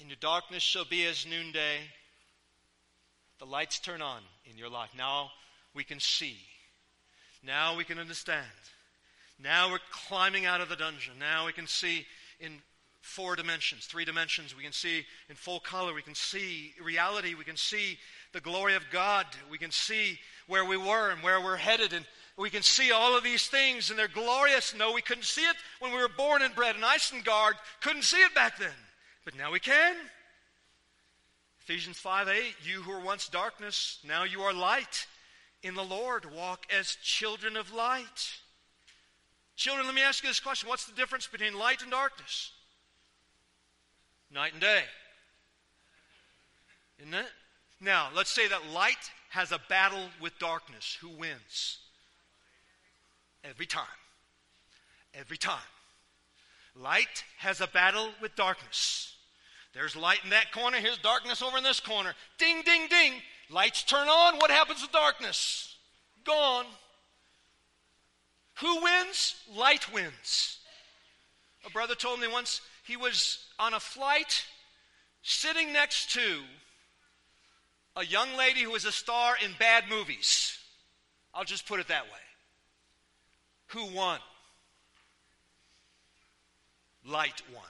[0.02, 1.78] and your darkness shall be as noonday.
[3.40, 4.90] The lights turn on in your life.
[4.98, 5.32] Now
[5.74, 6.36] we can see.
[7.42, 8.46] Now we can understand.
[9.42, 11.14] Now we're climbing out of the dungeon.
[11.18, 12.06] Now we can see
[12.42, 12.62] in
[13.02, 14.56] four dimensions, three dimensions.
[14.56, 15.94] We can see in full color.
[15.94, 17.34] We can see reality.
[17.34, 17.98] We can see
[18.34, 19.26] the glory of God.
[19.50, 21.94] We can see where we were and where we're headed.
[21.94, 22.06] And
[22.38, 24.74] we can see all of these things, and they're glorious.
[24.76, 27.54] No, we couldn't see it when we were born and bred in Isengard.
[27.82, 28.70] Couldn't see it back then.
[29.26, 29.96] But now we can.
[31.62, 35.06] Ephesians 5 8, you who were once darkness, now you are light
[35.62, 36.26] in the Lord.
[36.34, 38.32] Walk as children of light.
[39.56, 42.54] Children, let me ask you this question What's the difference between light and darkness?
[44.32, 44.84] Night and day.
[47.00, 47.26] Isn't it?
[47.82, 50.98] Now, let's say that light has a battle with darkness.
[51.02, 51.80] Who wins?
[53.44, 53.86] Every time.
[55.14, 55.60] Every time.
[56.76, 59.16] Light has a battle with darkness.
[59.74, 62.14] There's light in that corner, here's darkness over in this corner.
[62.38, 63.14] Ding, ding, ding.
[63.50, 64.38] Lights turn on.
[64.38, 65.76] What happens to darkness?
[66.24, 66.66] Gone.
[68.62, 69.36] Who wins?
[69.56, 70.60] Light wins.
[71.66, 74.46] A brother told me once he was on a flight
[75.22, 76.40] sitting next to
[77.96, 80.58] a young lady who was a star in bad movies.
[81.32, 82.26] I'll just put it that way.
[83.68, 84.20] Who won?
[87.06, 87.64] Light won.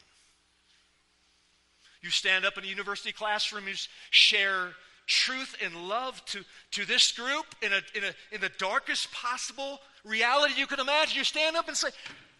[2.01, 3.73] You stand up in a university classroom, you
[4.11, 4.69] share
[5.05, 9.81] truth and love to, to this group in, a, in, a, in the darkest possible
[10.05, 11.17] reality you can imagine.
[11.17, 11.89] You stand up and say,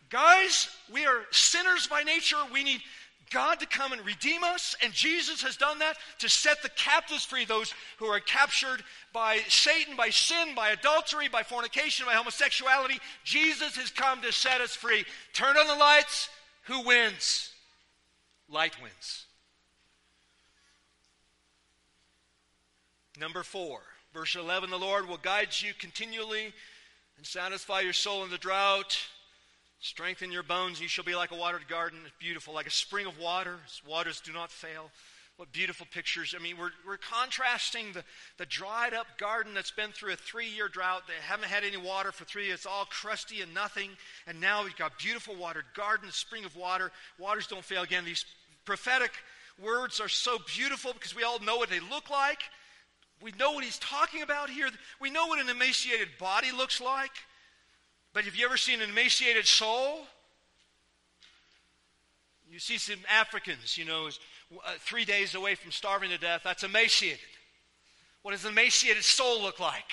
[0.09, 2.37] Guys, we are sinners by nature.
[2.51, 2.81] We need
[3.29, 7.23] God to come and redeem us, and Jesus has done that to set the captives
[7.23, 12.99] free, those who are captured by Satan, by sin, by adultery, by fornication, by homosexuality.
[13.23, 15.05] Jesus has come to set us free.
[15.33, 16.29] Turn on the lights.
[16.63, 17.51] Who wins?
[18.49, 19.25] Light wins.
[23.19, 23.81] Number four,
[24.13, 26.53] verse 11 the Lord will guide you continually
[27.17, 28.97] and satisfy your soul in the drought.
[29.81, 31.99] Strengthen your bones, you shall be like a watered garden.
[32.05, 33.57] It's beautiful, like a spring of water.
[33.65, 34.91] Its Waters do not fail.
[35.37, 36.35] What beautiful pictures.
[36.37, 38.03] I mean, we're, we're contrasting the,
[38.37, 41.03] the dried up garden that's been through a three year drought.
[41.07, 42.59] They haven't had any water for three years.
[42.59, 43.91] It's all crusty and nothing.
[44.27, 46.91] And now we've got beautiful watered garden, spring of water.
[47.17, 47.83] Waters don't fail.
[47.83, 48.25] Again, these
[48.65, 49.11] prophetic
[49.63, 52.39] words are so beautiful because we all know what they look like.
[53.21, 54.69] We know what he's talking about here.
[54.99, 57.11] We know what an emaciated body looks like.
[58.13, 60.01] But have you ever seen an emaciated soul?
[62.51, 66.41] You see some Africans, you know, uh, three days away from starving to death.
[66.43, 67.19] That's emaciated.
[68.23, 69.85] What does an emaciated soul look like?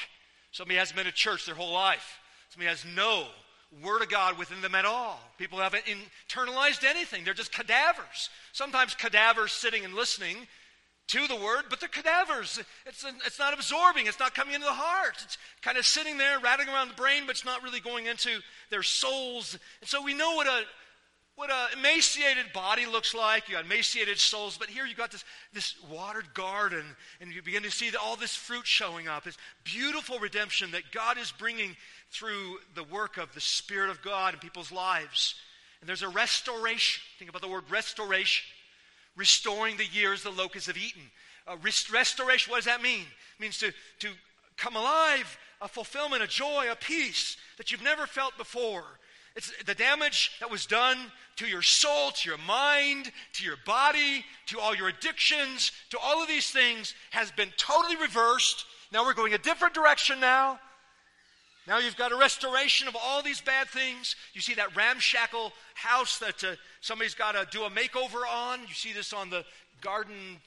[0.52, 2.18] Somebody hasn't been to church their whole life.
[2.48, 3.26] Somebody has no
[3.82, 5.20] Word of God within them at all.
[5.38, 7.24] People haven't internalized anything.
[7.24, 8.30] They're just cadavers.
[8.52, 10.46] Sometimes cadavers sitting and listening
[11.08, 12.58] to the Word, but they're cadavers.
[12.84, 15.16] It's, it's not absorbing, it's not coming into the heart.
[15.24, 18.40] It's kind of sitting there, rattling around the brain, but it's not really going into
[18.70, 19.58] their souls.
[19.80, 20.62] And so we know what a
[21.36, 23.46] what an emaciated body looks like.
[23.46, 26.82] You got emaciated souls, but here you got this, this watered garden,
[27.20, 29.24] and you begin to see all this fruit showing up.
[29.24, 31.76] This beautiful redemption that God is bringing
[32.10, 35.34] through the work of the Spirit of God in people's lives.
[35.82, 37.02] And there's a restoration.
[37.18, 38.46] Think about the word restoration.
[39.16, 41.02] Restoring the years the locusts have eaten.
[41.46, 43.00] Uh, rest- restoration, what does that mean?
[43.00, 44.08] It means to, to
[44.56, 48.84] come alive, a fulfillment, a joy, a peace that you've never felt before.
[49.36, 50.96] It's the damage that was done
[51.36, 56.22] to your soul, to your mind, to your body, to all your addictions, to all
[56.22, 58.64] of these things has been totally reversed.
[58.92, 60.58] Now we're going a different direction now.
[61.66, 64.14] Now you've got a restoration of all these bad things.
[64.34, 68.60] You see that ramshackle house that uh, somebody's got to do a makeover on.
[68.60, 69.44] You see this on the
[69.80, 70.38] garden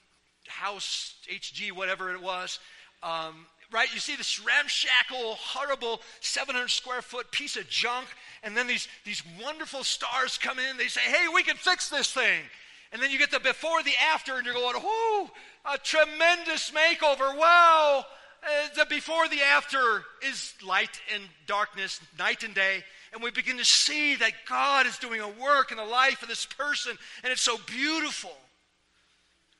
[0.47, 2.59] house, HG, whatever it was.
[3.03, 3.93] Um, right?
[3.93, 8.07] You see this ramshackle, horrible 700 square foot piece of junk.
[8.43, 10.77] And then these, these wonderful stars come in.
[10.77, 12.41] They say, hey, we can fix this thing.
[12.91, 15.29] And then you get the before, the after, and you're going, whoo,
[15.71, 17.37] a tremendous makeover.
[17.37, 18.05] Wow.
[18.75, 22.83] The before the after is light and darkness, night and day.
[23.13, 26.29] And we begin to see that God is doing a work in the life of
[26.29, 28.35] this person, and it's so beautiful.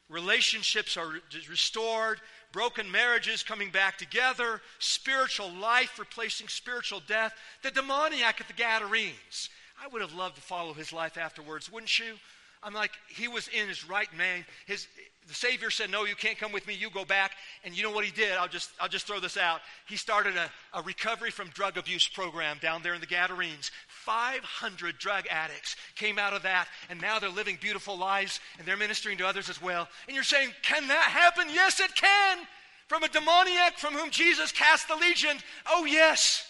[0.10, 1.14] Relationships are
[1.50, 2.20] restored,
[2.52, 7.34] broken marriages coming back together, spiritual life replacing spiritual death.
[7.64, 9.50] The demoniac at the Gadarenes.
[9.82, 12.14] I would have loved to follow his life afterwards, wouldn't you?
[12.62, 14.46] I'm like, he was in his right mind.
[14.66, 14.88] His,
[15.30, 17.34] the Savior said, No, you can't come with me, you go back.
[17.64, 18.34] And you know what he did?
[18.34, 19.62] I'll just, I'll just throw this out.
[19.88, 23.70] He started a, a recovery from drug abuse program down there in the Gadarenes.
[23.88, 28.76] 500 drug addicts came out of that, and now they're living beautiful lives, and they're
[28.76, 29.88] ministering to others as well.
[30.08, 31.46] And you're saying, Can that happen?
[31.54, 32.40] Yes, it can.
[32.88, 35.38] From a demoniac from whom Jesus cast the legion.
[35.68, 36.44] Oh, yes.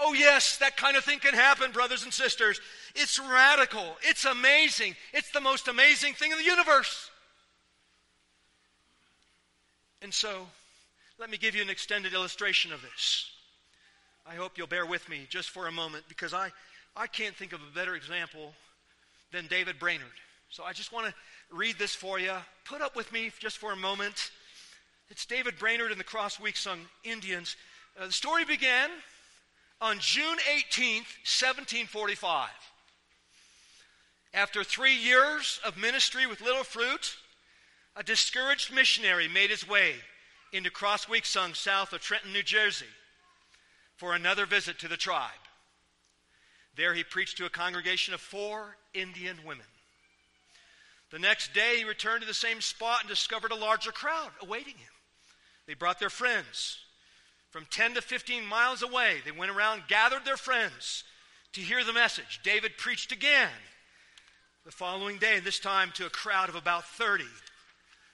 [0.00, 2.60] Oh, yes, that kind of thing can happen, brothers and sisters.
[2.94, 3.96] It's radical.
[4.02, 4.94] It's amazing.
[5.12, 7.07] It's the most amazing thing in the universe.
[10.02, 10.46] And so,
[11.18, 13.30] let me give you an extended illustration of this.
[14.26, 16.50] I hope you'll bear with me just for a moment because I,
[16.96, 18.52] I can't think of a better example
[19.32, 20.06] than David Brainerd.
[20.50, 21.14] So I just want to
[21.50, 22.32] read this for you.
[22.64, 24.30] Put up with me just for a moment.
[25.10, 27.56] It's David Brainerd and the Crossweeksung Indians.
[27.98, 28.90] Uh, the story began
[29.80, 32.50] on June 18th, 1745.
[34.34, 37.16] After three years of ministry with little fruit,
[37.98, 39.94] a discouraged missionary made his way
[40.52, 42.86] into Crossweeksung, south of Trenton, New Jersey,
[43.96, 45.32] for another visit to the tribe.
[46.76, 49.66] There he preached to a congregation of four Indian women.
[51.10, 54.74] The next day, he returned to the same spot and discovered a larger crowd awaiting
[54.74, 54.92] him.
[55.66, 56.78] They brought their friends.
[57.50, 61.02] From 10 to 15 miles away, they went around, gathered their friends
[61.54, 62.40] to hear the message.
[62.44, 63.50] David preached again
[64.64, 67.24] the following day, this time to a crowd of about 30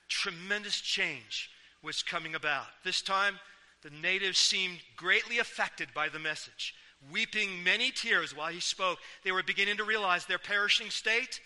[0.08, 1.50] tremendous change
[1.82, 2.66] was coming about.
[2.84, 3.38] This time,
[3.82, 6.74] the natives seemed greatly affected by the message.
[7.12, 11.40] Weeping many tears while he spoke, they were beginning to realize their perishing state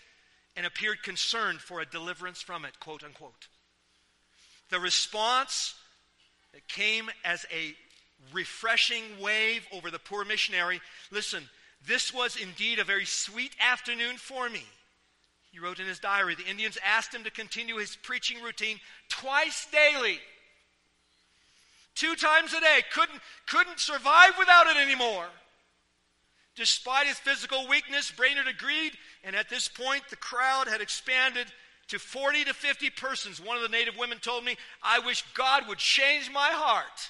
[0.55, 3.47] and appeared concerned for a deliverance from it, quote unquote.
[4.69, 5.75] The response
[6.53, 7.75] that came as a
[8.33, 11.49] refreshing wave over the poor missionary listen,
[11.85, 14.63] this was indeed a very sweet afternoon for me.
[15.51, 19.67] He wrote in his diary the Indians asked him to continue his preaching routine twice
[19.71, 20.19] daily.
[21.95, 22.81] Two times a day.
[22.93, 25.25] Couldn't, couldn't survive without it anymore.
[26.55, 28.93] Despite his physical weakness, Brainerd agreed,
[29.23, 31.47] and at this point, the crowd had expanded
[31.87, 33.41] to 40 to 50 persons.
[33.43, 37.09] One of the native women told me, I wish God would change my heart.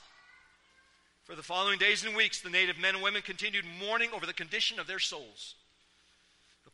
[1.24, 4.34] For the following days and weeks, the native men and women continued mourning over the
[4.34, 5.56] condition of their souls.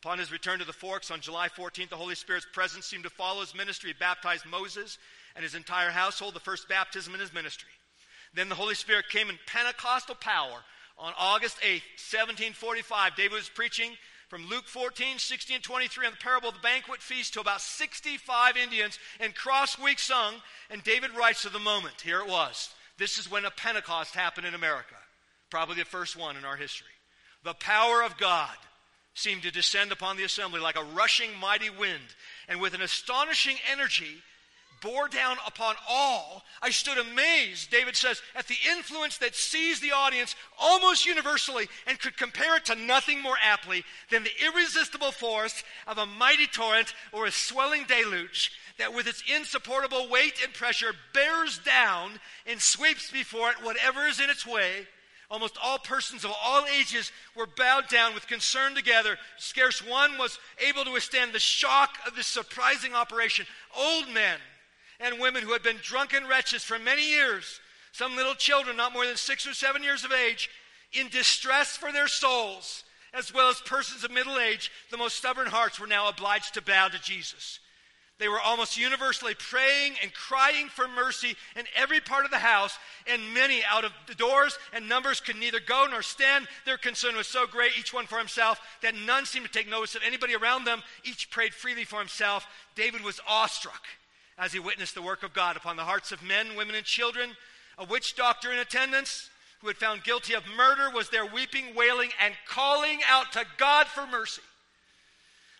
[0.06, 3.10] Upon his return to the Forks on July 14th, the Holy Spirit's presence seemed to
[3.10, 3.90] follow his ministry.
[3.90, 5.00] He baptized Moses
[5.36, 7.72] and his entire household, the first baptism in his ministry.
[8.32, 10.60] Then the Holy Spirit came in Pentecostal power
[11.00, 13.16] on August 8th, 1745.
[13.16, 13.94] David was preaching
[14.30, 17.62] from Luke 14, 16, and 23 on the parable of the banquet feast to about
[17.62, 20.34] 65 Indians, and Crossweeksung.
[20.70, 22.02] And David writes of the moment.
[22.02, 22.70] Here it was.
[23.00, 24.98] This is when a Pentecost happened in America,
[25.50, 26.94] probably the first one in our history.
[27.44, 28.56] the power of God
[29.16, 32.04] seemed to descend upon the assembly like a rushing mighty wind,
[32.48, 34.22] and with an astonishing energy
[34.82, 36.44] bore down upon all.
[36.62, 42.00] I stood amazed, David says, at the influence that seized the audience almost universally and
[42.00, 46.94] could compare it to nothing more aptly than the irresistible force of a mighty torrent
[47.12, 53.10] or a swelling deluge that with its insupportable weight and pressure bears down and sweeps
[53.10, 54.88] before it whatever is in its way.
[55.30, 59.18] Almost all persons of all ages were bowed down with concern together.
[59.38, 63.46] Scarce one was able to withstand the shock of this surprising operation.
[63.76, 64.38] Old men
[65.00, 67.60] and women who had been drunken wretches for many years,
[67.92, 70.50] some little children not more than six or seven years of age,
[70.94, 75.48] in distress for their souls, as well as persons of middle age, the most stubborn
[75.48, 77.60] hearts were now obliged to bow to Jesus.
[78.18, 82.78] They were almost universally praying and crying for mercy in every part of the house,
[83.06, 86.48] and many out of the doors and numbers could neither go nor stand.
[86.66, 89.96] Their concern was so great, each one for himself, that none seemed to take notice
[89.96, 90.82] of anybody around them.
[91.04, 92.48] Each prayed freely for himself.
[92.76, 93.84] David was awestruck
[94.38, 97.32] as he witnessed the work of God upon the hearts of men, women, and children.
[97.78, 102.12] A witch doctor in attendance who had found guilty of murder was there weeping, wailing,
[102.24, 104.42] and calling out to God for mercy.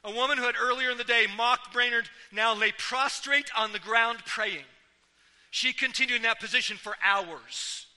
[0.06, 3.80] A woman who had earlier in the day mocked Brainerd now lay prostrate on the
[3.80, 4.66] ground praying.
[5.50, 7.88] She continued in that position for hours.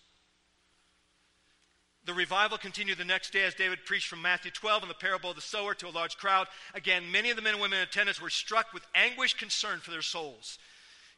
[2.06, 5.28] The revival continued the next day as David preached from Matthew 12 and the parable
[5.28, 6.46] of the sower to a large crowd.
[6.72, 9.90] Again, many of the men and women in attendance were struck with anguish concern for
[9.90, 10.58] their souls.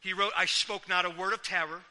[0.01, 1.83] He wrote, I spoke not a word of terror,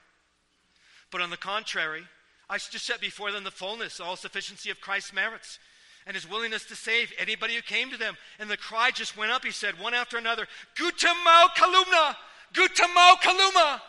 [1.11, 2.03] but on the contrary,
[2.51, 5.59] I just set before them the fullness, all sufficiency of Christ's merits
[6.07, 8.17] and his willingness to save anybody who came to them.
[8.39, 10.47] And the cry just went up, he said, one after another,
[10.77, 12.17] Gutamau Kalumna!
[12.55, 13.81] Gutamau Kaluma!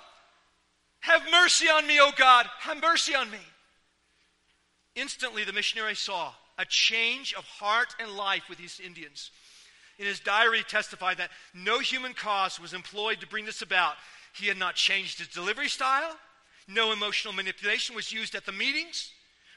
[1.02, 2.48] Have mercy on me, O God!
[2.60, 3.40] Have mercy on me!
[4.96, 9.32] Instantly, the missionary saw a change of heart and life with these Indians.
[9.98, 13.96] In his diary, he testified that no human cause was employed to bring this about.
[14.34, 16.18] He had not changed his delivery style,
[16.68, 19.12] no emotional manipulation was used at the meetings.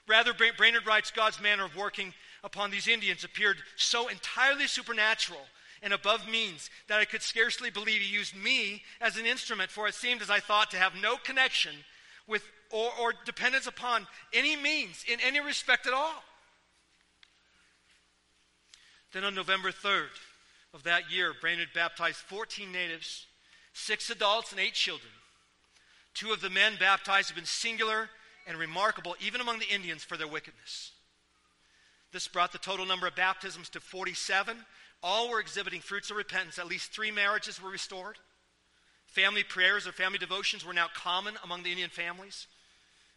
[0.08, 2.12] Rather, Brainerd writes God's manner of working
[2.44, 5.40] upon these Indians appeared so entirely supernatural
[5.82, 9.86] and above means that I could scarcely believe he used me as an instrument, for
[9.86, 11.74] it seemed, as I thought, to have no connection
[12.26, 16.24] with or, or dependence upon any means in any respect at all.
[19.12, 20.08] Then on November 3rd
[20.72, 23.26] of that year, Brainerd baptized 14 natives,
[23.74, 25.12] six adults, and eight children.
[26.14, 28.08] Two of the men baptized have been singular
[28.46, 30.92] and remarkable, even among the Indians, for their wickedness.
[32.14, 34.56] This brought the total number of baptisms to 47.
[35.02, 36.60] All were exhibiting fruits of repentance.
[36.60, 38.18] At least three marriages were restored.
[39.08, 42.46] Family prayers or family devotions were now common among the Indian families,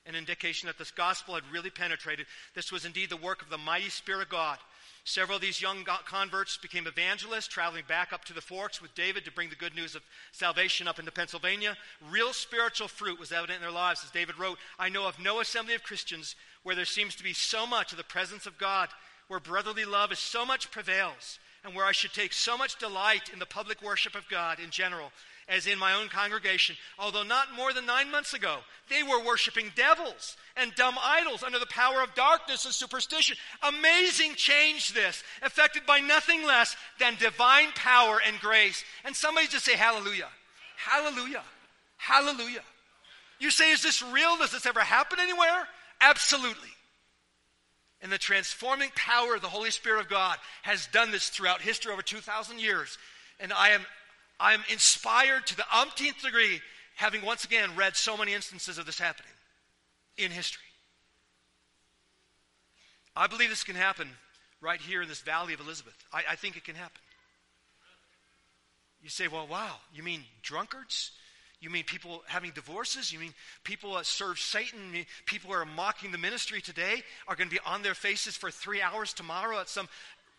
[0.08, 2.26] an indication that this gospel had really penetrated.
[2.56, 4.58] This was indeed the work of the mighty Spirit of God
[5.08, 9.24] Several of these young converts became evangelists, traveling back up to the forks with David
[9.24, 11.78] to bring the good news of salvation up into Pennsylvania.
[12.12, 14.02] Real spiritual fruit was evident in their lives.
[14.04, 16.36] As David wrote, I know of no assembly of Christians
[16.68, 18.90] where there seems to be so much of the presence of God,
[19.30, 23.30] where brotherly love is so much prevails, and where I should take so much delight
[23.32, 25.14] in the public worship of God in general
[25.48, 28.58] as in my own congregation, although not more than nine months ago,
[28.90, 33.38] they were worshiping devils and dumb idols under the power of darkness and superstition.
[33.64, 38.84] Amazing change, this, affected by nothing less than divine power and grace.
[39.06, 40.28] And somebody just say, Hallelujah!
[40.76, 41.44] Hallelujah!
[41.96, 42.64] Hallelujah!
[43.40, 44.36] You say, Is this real?
[44.36, 45.66] Does this ever happen anywhere?
[46.02, 46.70] Absolutely.
[48.02, 51.92] And the transforming power of the Holy Spirit of God has done this throughout history
[51.92, 52.98] over 2,000 years.
[53.40, 53.82] And I am
[54.40, 56.62] I'm inspired to the umpteenth degree,
[56.96, 59.32] having once again read so many instances of this happening
[60.18, 60.62] in history.
[63.16, 64.10] I believe this can happen
[64.62, 65.96] right here in this valley of Elizabeth.
[66.14, 67.02] I, I think it can happen.
[69.02, 71.12] You say, well, wow, you mean drunkards?
[71.60, 73.12] You mean people having divorces?
[73.12, 73.34] You mean
[73.64, 75.06] people that serve Satan?
[75.26, 78.52] people who are mocking the ministry today are going to be on their faces for
[78.52, 79.90] three hours tomorrow at some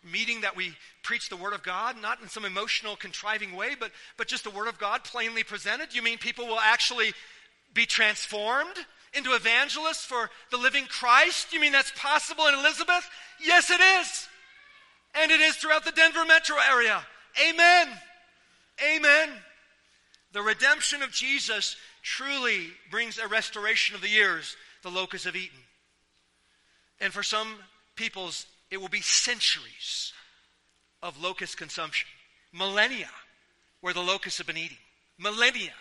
[0.05, 3.91] meeting that we preach the Word of God, not in some emotional, contriving way, but,
[4.17, 5.95] but just the Word of God plainly presented?
[5.95, 7.13] You mean people will actually
[7.75, 8.77] be transformed
[9.13, 11.53] into evangelists for the living Christ?
[11.53, 13.09] You mean that's possible in Elizabeth?
[13.45, 14.29] Yes, it is.
[15.21, 17.05] And it is throughout the Denver metro area.
[17.49, 17.89] Amen.
[18.95, 19.31] Amen.
[20.33, 25.59] The redemption of Jesus truly brings a restoration of the years the locusts have eaten.
[27.01, 27.57] And for some
[27.97, 30.13] peoples, it will be centuries
[31.03, 32.09] of locust consumption,
[32.53, 33.09] millennia
[33.81, 34.79] where the locusts have been eating,
[35.19, 35.73] millennia.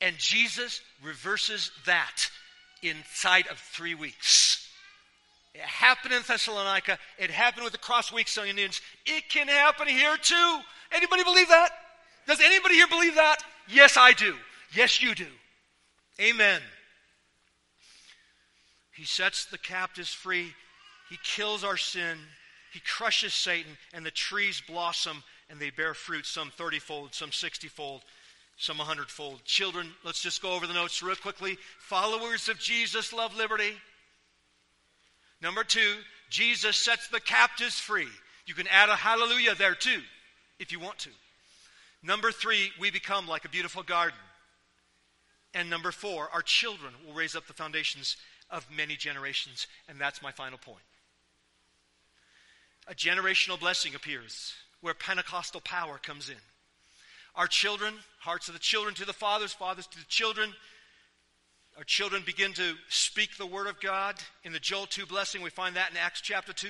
[0.00, 2.30] And Jesus reverses that
[2.82, 4.66] inside of three weeks.
[5.54, 6.98] It happened in Thessalonica.
[7.18, 8.80] It happened with the cross week Indians.
[9.04, 10.60] It can happen here too.
[10.92, 11.70] Anybody believe that?
[12.26, 13.42] Does anybody here believe that?
[13.68, 14.34] Yes, I do.
[14.74, 15.26] Yes, you do.
[16.20, 16.60] Amen.
[18.92, 20.54] He sets the captives free.
[21.08, 22.18] He kills our sin.
[22.72, 27.32] He crushes Satan, and the trees blossom and they bear fruit, some 30 fold, some
[27.32, 28.02] 60 fold,
[28.56, 29.44] some 100 fold.
[29.44, 31.58] Children, let's just go over the notes real quickly.
[31.80, 33.72] Followers of Jesus love liberty.
[35.42, 35.96] Number two,
[36.28, 38.08] Jesus sets the captives free.
[38.46, 40.00] You can add a hallelujah there too,
[40.60, 41.10] if you want to.
[42.02, 44.18] Number three, we become like a beautiful garden.
[45.52, 48.16] And number four, our children will raise up the foundations
[48.50, 49.66] of many generations.
[49.88, 50.84] And that's my final point.
[52.88, 56.36] A generational blessing appears where Pentecostal power comes in.
[57.34, 60.52] Our children, hearts of the children to the fathers, fathers to the children.
[61.76, 64.16] Our children begin to speak the word of God.
[64.42, 66.68] In the Joel 2 blessing, we find that in Acts chapter 2.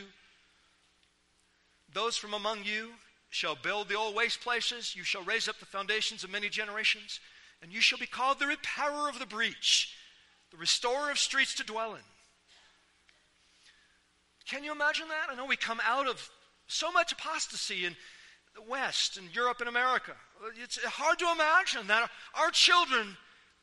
[1.92, 2.90] Those from among you
[3.30, 7.20] shall build the old waste places, you shall raise up the foundations of many generations,
[7.62, 9.94] and you shall be called the repairer of the breach,
[10.50, 12.00] the restorer of streets to dwell in.
[14.48, 15.28] Can you imagine that?
[15.30, 16.28] I know we come out of
[16.66, 17.94] so much apostasy in
[18.54, 20.12] the West and Europe and America.
[20.60, 23.16] It's hard to imagine that our children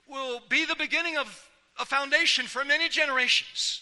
[0.08, 3.82] will be the beginning of a foundation for many generations.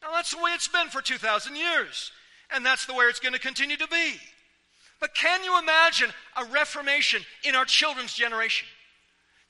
[0.00, 2.12] Now, that's the way it's been for 2,000 years,
[2.54, 4.14] and that's the way it's going to continue to be.
[5.02, 8.68] But can you imagine a reformation in our children's generation?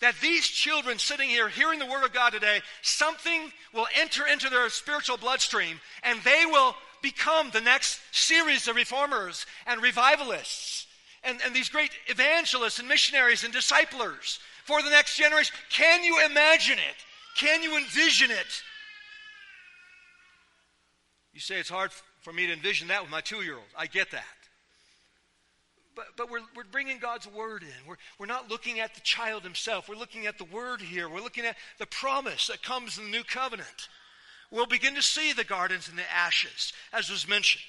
[0.00, 4.48] That these children sitting here hearing the Word of God today, something will enter into
[4.48, 10.86] their spiritual bloodstream and they will become the next series of reformers and revivalists
[11.22, 15.54] and, and these great evangelists and missionaries and disciplers for the next generation.
[15.68, 16.96] Can you imagine it?
[17.36, 18.62] Can you envision it?
[21.34, 21.90] You say it's hard
[22.22, 23.66] for me to envision that with my two year old.
[23.76, 24.24] I get that.
[25.94, 27.86] But, but we're, we're bringing God's word in.
[27.86, 29.88] We're, we're not looking at the child himself.
[29.88, 31.08] We're looking at the word here.
[31.08, 33.88] We're looking at the promise that comes in the new covenant.
[34.50, 37.64] We'll begin to see the gardens and the ashes, as was mentioned.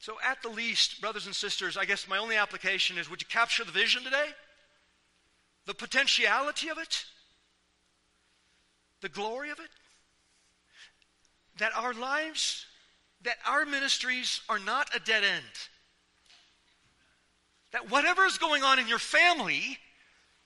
[0.00, 3.28] So, at the least, brothers and sisters, I guess my only application is would you
[3.28, 4.28] capture the vision today?
[5.66, 7.04] The potentiality of it?
[9.00, 9.70] The glory of it?
[11.58, 12.64] That our lives
[13.22, 15.44] that our ministries are not a dead end.
[17.72, 19.78] That whatever is going on in your family,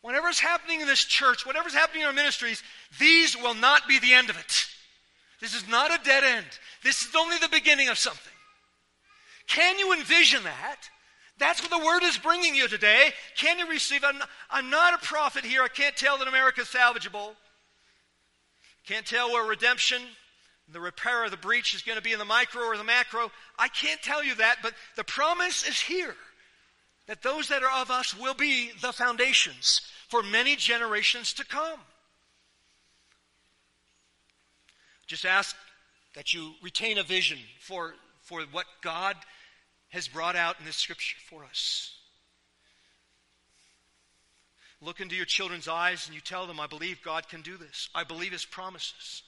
[0.00, 2.62] whatever is happening in this church, whatever is happening in our ministries,
[2.98, 4.66] these will not be the end of it.
[5.40, 6.46] This is not a dead end.
[6.82, 8.32] This is only the beginning of something.
[9.46, 10.76] Can you envision that?
[11.38, 13.10] That's what the word is bringing you today.
[13.36, 14.04] Can you receive?
[14.04, 15.62] I'm I'm not a prophet here.
[15.62, 17.34] I can't tell that America is salvageable.
[18.86, 20.02] Can't tell where redemption
[20.68, 23.30] the repair of the breach is going to be in the micro or the macro.
[23.58, 26.14] I can't tell you that, but the promise is here
[27.06, 31.80] that those that are of us will be the foundations for many generations to come.
[35.06, 35.56] Just ask
[36.14, 39.16] that you retain a vision for, for what God
[39.88, 41.94] has brought out in this scripture for us.
[44.80, 47.88] Look into your children's eyes and you tell them, I believe God can do this.
[47.94, 49.22] I believe His promises.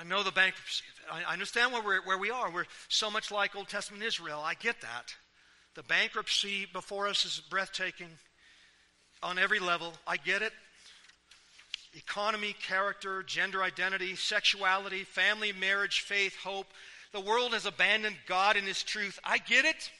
[0.00, 0.82] I know the bankruptcy.
[1.12, 2.50] I understand where, we're, where we are.
[2.50, 4.40] We're so much like Old Testament Israel.
[4.42, 5.14] I get that.
[5.74, 8.08] The bankruptcy before us is breathtaking
[9.22, 9.92] on every level.
[10.06, 10.54] I get it.
[11.92, 16.68] Economy, character, gender identity, sexuality, family, marriage, faith, hope.
[17.12, 19.18] The world has abandoned God and His truth.
[19.22, 19.90] I get it.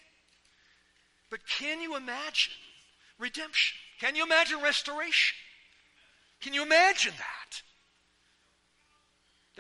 [1.29, 2.55] But can you imagine
[3.19, 3.77] redemption?
[4.01, 5.37] Can you imagine restoration?
[6.41, 7.63] Can you imagine that?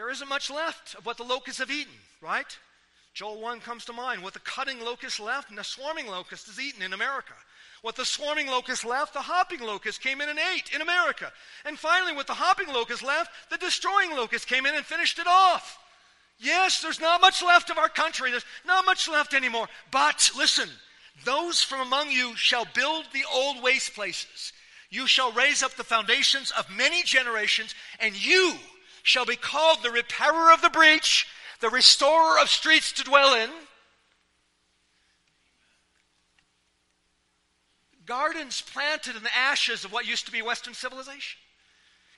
[0.00, 1.92] There isn't much left of what the locusts have eaten,
[2.22, 2.58] right?
[3.12, 4.22] Joel 1 comes to mind.
[4.22, 7.34] What the cutting locust left and the swarming locust is eaten in America.
[7.82, 11.30] What the swarming locust left, the hopping locust came in and ate in America.
[11.66, 15.26] And finally, what the hopping locust left, the destroying locust came in and finished it
[15.26, 15.78] off.
[16.38, 18.30] Yes, there's not much left of our country.
[18.30, 19.68] There's not much left anymore.
[19.90, 20.70] But listen,
[21.26, 24.54] those from among you shall build the old waste places.
[24.88, 28.54] You shall raise up the foundations of many generations, and you
[29.02, 31.26] shall be called the repairer of the breach,
[31.60, 33.50] the restorer of streets to dwell in.
[38.06, 41.38] Gardens planted in the ashes of what used to be Western civilization.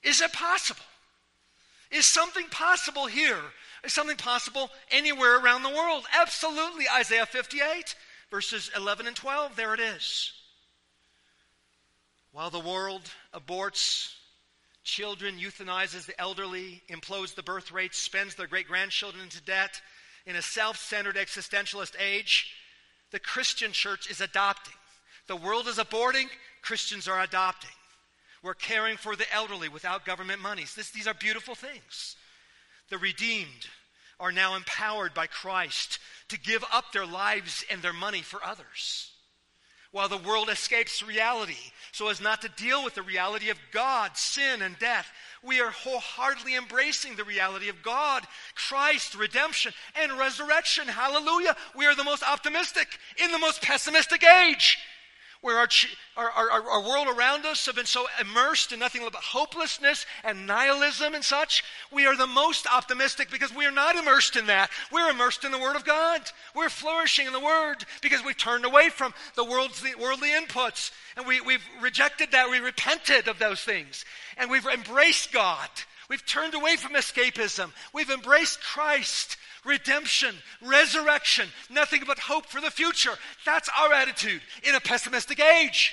[0.03, 0.83] Is it possible?
[1.91, 3.41] Is something possible here?
[3.85, 6.05] Is something possible anywhere around the world?
[6.19, 6.87] Absolutely.
[6.89, 7.95] Isaiah 58,
[8.31, 10.33] verses 11 and 12, there it is.
[12.31, 13.03] While the world
[13.35, 14.15] aborts
[14.85, 19.81] children, euthanizes the elderly, implodes the birth rate, spends their great grandchildren into debt
[20.27, 22.55] in a self centered existentialist age,
[23.11, 24.75] the Christian church is adopting.
[25.27, 26.29] The world is aborting,
[26.63, 27.71] Christians are adopting.
[28.43, 30.75] We're caring for the elderly without government monies.
[30.75, 32.17] This, these are beautiful things.
[32.91, 33.69] The redeemed
[34.19, 39.12] are now empowered by Christ to give up their lives and their money for others.
[39.93, 44.17] While the world escapes reality so as not to deal with the reality of God,
[44.17, 45.07] sin, and death,
[45.43, 50.89] we are wholeheartedly embracing the reality of God, Christ, redemption, and resurrection.
[50.89, 51.55] Hallelujah.
[51.77, 54.79] We are the most optimistic in the most pessimistic age
[55.43, 55.69] where our,
[56.17, 60.47] our, our, our, world around us have been so immersed in nothing but hopelessness and
[60.47, 64.71] nihilism and such, we are the most optimistic because we are not immersed in that.
[64.93, 66.23] We're immersed in the Word of God.
[66.55, 71.27] We're flourishing in the Word because we've turned away from the world's, worldly inputs and
[71.27, 72.49] we, we've rejected that.
[72.49, 74.05] We repented of those things
[74.39, 75.69] and we've embraced God.
[76.13, 77.71] We've turned away from escapism.
[77.95, 83.15] We've embraced Christ redemption, resurrection, nothing but hope for the future.
[83.47, 85.91] That's our attitude in a pessimistic age.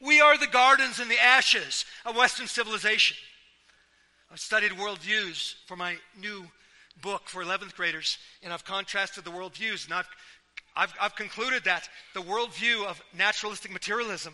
[0.00, 3.18] We are the gardens and the ashes of Western civilization.
[4.32, 6.46] I've studied worldviews for my new
[7.02, 10.08] book for 11th graders, and I've contrasted the worldviews, and I've,
[10.76, 14.32] I've, I've concluded that the worldview of naturalistic materialism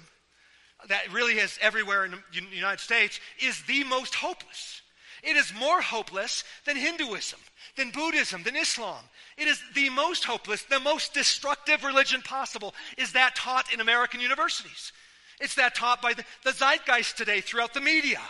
[0.88, 4.82] that really is everywhere in the United States is the most hopeless.
[5.24, 7.40] It is more hopeless than Hinduism
[7.76, 9.02] than Buddhism, than Islam.
[9.36, 14.20] It is the most hopeless, the most destructive religion possible, is that taught in American
[14.20, 14.92] universities.
[15.40, 18.20] It's that taught by the, the zeitgeist today throughout the media.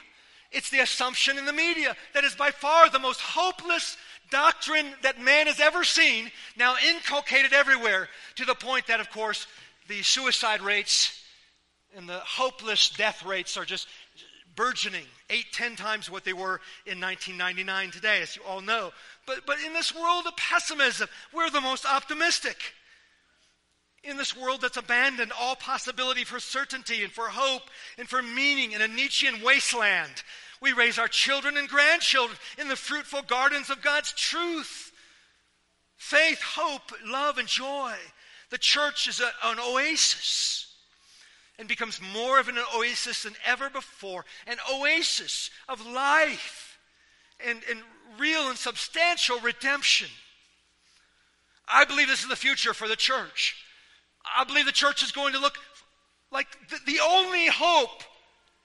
[0.50, 3.96] It's the assumption in the media that is by far the most hopeless
[4.30, 9.46] doctrine that man has ever seen, now inculcated everywhere, to the point that, of course,
[9.88, 11.20] the suicide rates
[11.96, 13.86] and the hopeless death rates are just
[14.56, 18.92] burgeoning, eight, ten times what they were in 1999 today, as you all know.
[19.26, 22.56] But, but in this world of pessimism, we're the most optimistic.
[24.02, 27.62] In this world that's abandoned all possibility for certainty and for hope
[27.98, 30.22] and for meaning in a Nietzschean wasteland,
[30.60, 34.92] we raise our children and grandchildren in the fruitful gardens of God's truth.
[35.96, 37.94] Faith, hope, love, and joy.
[38.50, 40.63] The church is a, an oasis
[41.58, 46.78] and becomes more of an oasis than ever before an oasis of life
[47.46, 47.80] and, and
[48.18, 50.08] real and substantial redemption.
[51.68, 53.56] I believe this is the future for the church.
[54.36, 55.58] I believe the church is going to look
[56.30, 58.02] like the, the only hope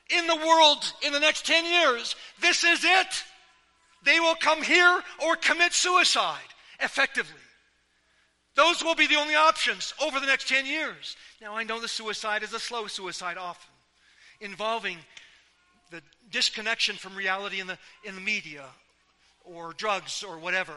[0.09, 2.15] in the world in the next 10 years.
[2.41, 3.23] This is it.
[4.03, 6.37] They will come here or commit suicide
[6.79, 7.35] effectively.
[8.59, 11.15] Those will be the only options over the next 10 years.
[11.41, 13.71] Now, I know the suicide is a slow suicide often,
[14.41, 14.97] involving
[15.91, 18.65] the disconnection from reality in the, in the media
[19.45, 20.73] or drugs or whatever,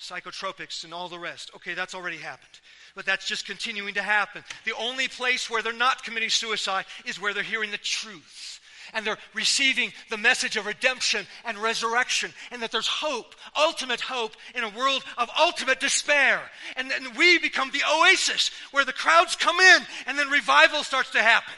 [0.00, 1.52] psychotropics and all the rest.
[1.54, 2.58] Okay, that's already happened.
[2.96, 4.42] But that's just continuing to happen.
[4.64, 8.59] The only place where they're not committing suicide is where they're hearing the truth
[8.92, 14.32] and they're receiving the message of redemption and resurrection, and that there's hope, ultimate hope,
[14.54, 16.40] in a world of ultimate despair.
[16.76, 21.10] And then we become the oasis where the crowds come in, and then revival starts
[21.10, 21.54] to happen.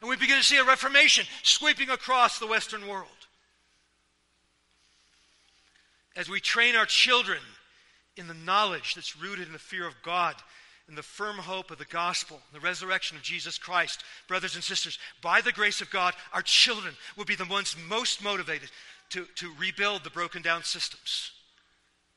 [0.00, 3.08] And we begin to see a reformation sweeping across the Western world.
[6.16, 7.38] As we train our children
[8.16, 10.34] in the knowledge that's rooted in the fear of God
[10.88, 14.98] in the firm hope of the gospel, the resurrection of Jesus Christ, brothers and sisters,
[15.22, 18.70] by the grace of God, our children will be the ones most motivated
[19.10, 21.30] to, to rebuild the broken down systems.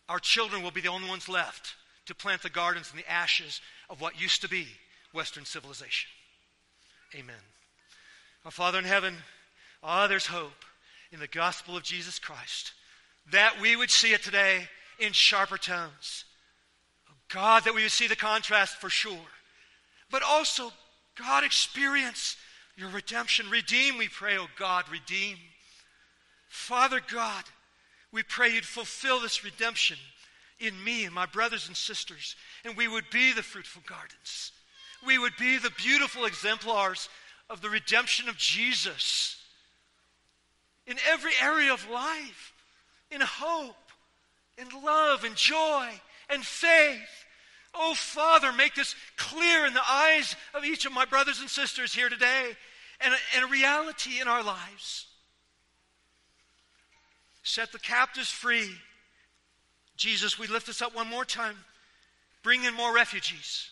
[0.09, 1.75] Our children will be the only ones left
[2.07, 4.67] to plant the gardens in the ashes of what used to be
[5.13, 6.09] Western civilization.
[7.15, 7.35] Amen.
[8.43, 9.15] Our Father in heaven,
[9.81, 10.65] ah, there's hope
[11.11, 12.73] in the gospel of Jesus Christ.
[13.31, 14.67] That we would see it today
[14.99, 16.24] in sharper tones
[17.29, 19.27] God, that we would see the contrast for sure.
[20.11, 20.71] But also,
[21.17, 22.37] God, experience
[22.77, 23.49] your redemption.
[23.49, 25.37] Redeem, we pray, oh God, redeem.
[26.47, 27.43] Father God,
[28.11, 29.97] we pray you'd fulfill this redemption
[30.59, 34.51] in me and my brothers and sisters, and we would be the fruitful gardens.
[35.05, 37.09] We would be the beautiful exemplars
[37.49, 39.37] of the redemption of Jesus
[40.87, 42.53] in every area of life,
[43.11, 43.75] in hope,
[44.57, 45.89] in love, and joy,
[46.29, 47.25] and faith.
[47.73, 51.93] Oh, Father, make this clear in the eyes of each of my brothers and sisters
[51.93, 52.51] here today
[53.01, 55.07] and a, and a reality in our lives.
[57.43, 58.71] Set the captives free.
[59.97, 61.57] Jesus, we lift this up one more time.
[62.43, 63.69] Bring in more refugees.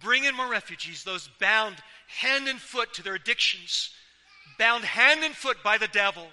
[0.00, 1.76] Bring in more refugees, those bound
[2.06, 3.90] hand and foot to their addictions,
[4.58, 6.26] bound hand and foot by the devil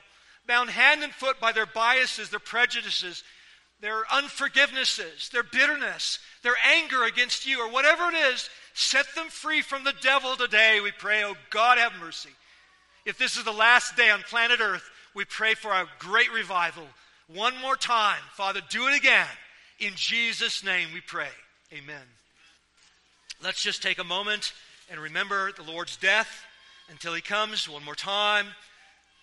[0.49, 3.24] bound hand and foot by their biases, their prejudices,
[3.82, 9.62] their unforgivenesses, their bitterness, their anger against you, or whatever it is, set them free
[9.62, 10.80] from the devil today.
[10.82, 12.30] We pray, oh God, have mercy.
[13.06, 16.84] If this is the last day on planet Earth, we pray for a great revival.
[17.34, 19.28] One more time, Father, do it again.
[19.80, 21.30] In Jesus' name we pray.
[21.72, 22.04] Amen.
[23.42, 24.54] Let's just take a moment
[24.92, 26.44] and remember the Lord's death
[26.90, 28.48] until he comes one more time.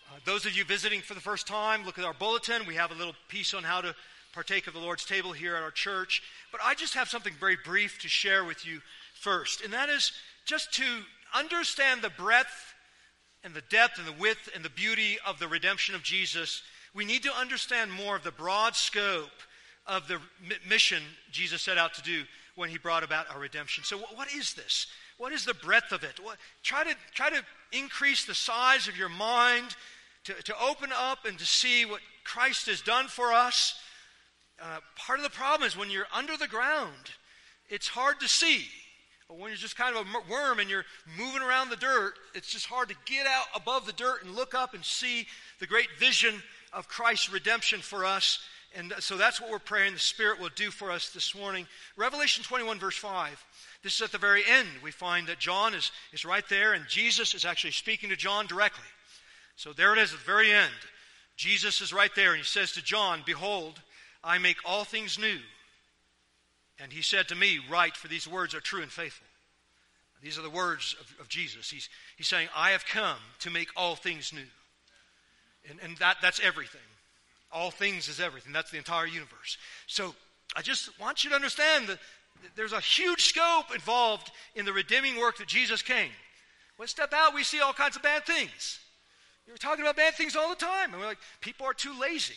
[0.08, 2.64] Uh, those of you visiting for the first time, look at our bulletin.
[2.66, 3.94] We have a little piece on how to
[4.36, 6.22] partake of the Lord's table here at our church.
[6.52, 8.82] But I just have something very brief to share with you
[9.14, 10.12] first, and that is
[10.44, 10.84] just to
[11.34, 12.74] understand the breadth
[13.42, 16.62] and the depth and the width and the beauty of the redemption of Jesus.
[16.94, 19.30] We need to understand more of the broad scope
[19.86, 20.18] of the
[20.68, 22.24] mission Jesus set out to do
[22.56, 23.84] when he brought about our redemption.
[23.84, 24.86] So, what is this?
[25.16, 26.20] What is the breadth of it?
[26.22, 29.76] What, try, to, try to increase the size of your mind
[30.24, 33.80] to, to open up and to see what Christ has done for us.
[34.60, 37.10] Uh, part of the problem is when you're under the ground,
[37.68, 38.66] it's hard to see.
[39.28, 40.84] But when you're just kind of a worm and you're
[41.18, 44.54] moving around the dirt, it's just hard to get out above the dirt and look
[44.54, 45.26] up and see
[45.58, 46.42] the great vision
[46.72, 48.38] of Christ's redemption for us.
[48.74, 51.66] And so that's what we're praying the Spirit will do for us this morning.
[51.96, 53.44] Revelation 21, verse 5.
[53.82, 54.68] This is at the very end.
[54.82, 58.46] We find that John is, is right there, and Jesus is actually speaking to John
[58.46, 58.84] directly.
[59.56, 60.72] So there it is at the very end.
[61.36, 63.80] Jesus is right there, and he says to John, Behold,
[64.26, 65.38] I make all things new.
[66.78, 69.26] And he said to me, Write, for these words are true and faithful.
[70.22, 71.70] These are the words of, of Jesus.
[71.70, 74.40] He's, he's saying, I have come to make all things new.
[75.70, 76.80] And, and that, that's everything.
[77.52, 78.52] All things is everything.
[78.52, 79.56] That's the entire universe.
[79.86, 80.14] So
[80.56, 81.98] I just want you to understand that
[82.56, 86.10] there's a huge scope involved in the redeeming work that Jesus came.
[86.76, 88.80] When step out, we see all kinds of bad things.
[89.46, 90.92] You're talking about bad things all the time.
[90.92, 92.34] And we're like, people are too lazy.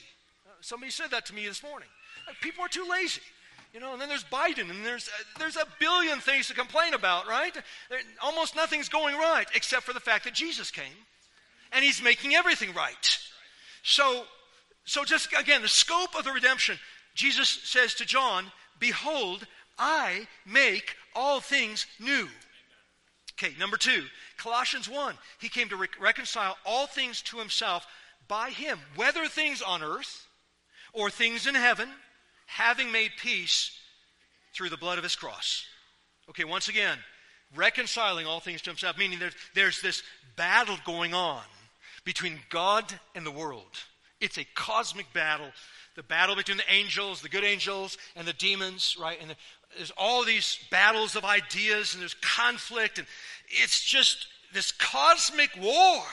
[0.61, 1.89] Somebody said that to me this morning.
[2.27, 3.21] Like, people are too lazy.
[3.73, 6.95] You know, and then there's Biden, and there's, uh, there's a billion things to complain
[6.95, 7.53] about, right?
[7.89, 11.05] There, almost nothing's going right, except for the fact that Jesus came,
[11.71, 13.19] and he's making everything right.
[13.83, 14.23] So,
[14.85, 16.79] so just again, the scope of the redemption,
[17.13, 18.45] Jesus says to John,
[18.79, 19.45] Behold,
[19.77, 22.27] I make all things new.
[23.33, 24.03] Okay, number two,
[24.37, 25.15] Colossians 1.
[25.39, 27.85] He came to re- reconcile all things to himself
[28.27, 30.27] by him, whether things on earth
[30.93, 31.89] or things in heaven,
[32.45, 33.71] having made peace
[34.53, 35.65] through the blood of his cross.
[36.29, 36.97] Okay, once again,
[37.55, 40.03] reconciling all things to himself, meaning there's, there's this
[40.35, 41.43] battle going on
[42.03, 42.85] between God
[43.15, 43.77] and the world.
[44.19, 45.51] It's a cosmic battle.
[45.95, 49.17] The battle between the angels, the good angels, and the demons, right?
[49.19, 49.35] And the,
[49.75, 53.07] there's all these battles of ideas and there's conflict and
[53.47, 56.03] it's just this cosmic war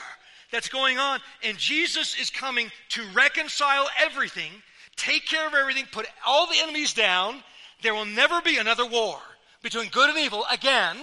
[0.51, 1.19] that's going on.
[1.43, 4.51] And jesus is coming to reconcile everything
[4.97, 7.41] take care of everything put all the enemies down.
[7.83, 9.19] There will never be another war
[9.61, 10.97] between good and evil again.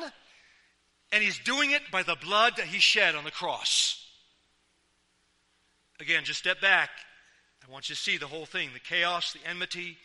[1.13, 4.05] And he's doing it by the blood that he shed on the cross.
[6.01, 6.91] Again just step back.
[7.67, 9.97] I want you to see the whole thing the chaos the enmity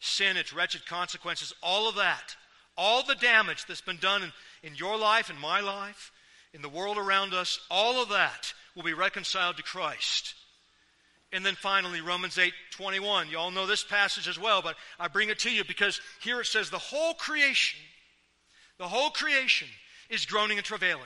[0.00, 2.36] sin, its wretched consequences, all of that,
[2.76, 4.32] all the damage that's been done in,
[4.62, 6.12] in your life, in my life,
[6.52, 10.34] in the world around us, all of that will be reconciled to Christ.
[11.32, 13.30] And then finally, Romans 8 21.
[13.30, 16.40] You all know this passage as well, but I bring it to you because here
[16.40, 17.80] it says, The whole creation,
[18.78, 19.66] the whole creation
[20.08, 21.02] is groaning and travailing.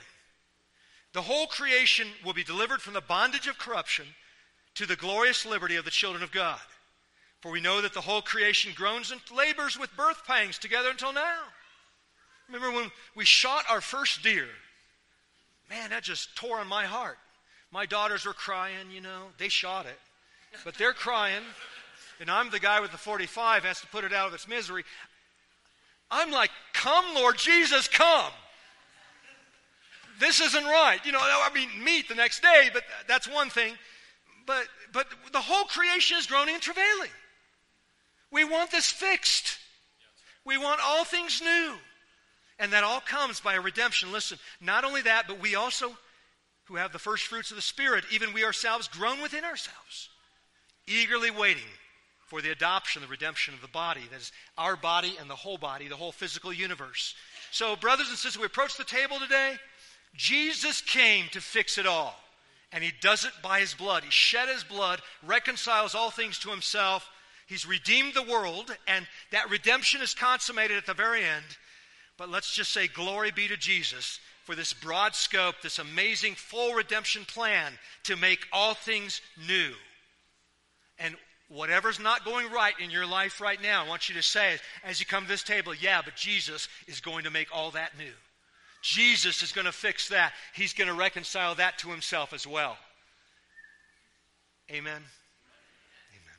[1.12, 4.06] The whole creation will be delivered from the bondage of corruption
[4.74, 6.60] to the glorious liberty of the children of God.
[7.40, 11.12] For we know that the whole creation groans and labors with birth pangs together until
[11.12, 11.40] now.
[12.48, 14.46] Remember when we shot our first deer?
[15.70, 17.16] Man, that just tore on my heart.
[17.72, 19.26] My daughters were crying, you know.
[19.38, 19.98] They shot it,
[20.64, 21.42] but they're crying.
[22.20, 24.84] And I'm the guy with the 45 has to put it out of its misery.
[26.10, 28.32] I'm like, come, Lord Jesus, come.
[30.18, 30.98] This isn't right.
[31.04, 33.74] You know, I mean, meat the next day, but that's one thing.
[34.46, 37.10] But, but the whole creation is groaning and travailing.
[38.30, 39.58] We want this fixed.
[40.44, 41.74] We want all things new.
[42.58, 44.12] And that all comes by a redemption.
[44.12, 45.96] Listen, not only that, but we also,
[46.70, 50.08] who have the first fruits of the Spirit, even we ourselves, groan within ourselves,
[50.86, 51.62] eagerly waiting
[52.26, 54.02] for the adoption, the redemption of the body.
[54.10, 57.14] That is our body and the whole body, the whole physical universe.
[57.50, 59.56] So, brothers and sisters, we approach the table today.
[60.14, 62.14] Jesus came to fix it all.
[62.72, 64.04] And he does it by his blood.
[64.04, 67.10] He shed his blood, reconciles all things to himself
[67.50, 71.44] He's redeemed the world, and that redemption is consummated at the very end.
[72.16, 74.20] But let's just say, Glory be to Jesus
[74.50, 77.72] for this broad scope, this amazing full redemption plan
[78.02, 79.70] to make all things new.
[80.98, 81.14] And
[81.48, 84.98] whatever's not going right in your life right now, I want you to say as
[84.98, 88.10] you come to this table, yeah, but Jesus is going to make all that new.
[88.82, 90.32] Jesus is going to fix that.
[90.52, 92.76] He's going to reconcile that to himself as well.
[94.68, 95.00] Amen.
[96.10, 96.38] Amen.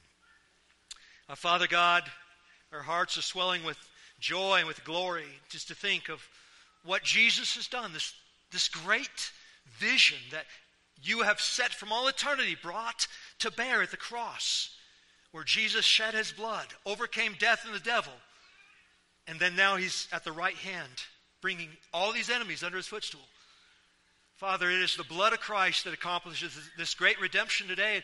[1.30, 2.03] Uh, Father God,
[2.74, 3.78] our hearts are swelling with
[4.20, 6.28] joy and with glory just to think of
[6.84, 8.13] what Jesus has done, this,
[8.51, 9.32] this great
[9.79, 10.45] vision that
[11.03, 13.07] you have set from all eternity, brought
[13.39, 14.75] to bear at the cross,
[15.32, 18.13] where Jesus shed his blood, overcame death and the devil,
[19.27, 20.91] and then now he's at the right hand,
[21.41, 23.21] bringing all these enemies under his footstool.
[24.36, 28.01] Father, it is the blood of Christ that accomplishes this great redemption today.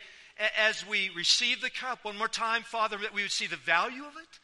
[0.60, 4.04] As we receive the cup one more time, Father, that we would see the value
[4.04, 4.40] of it,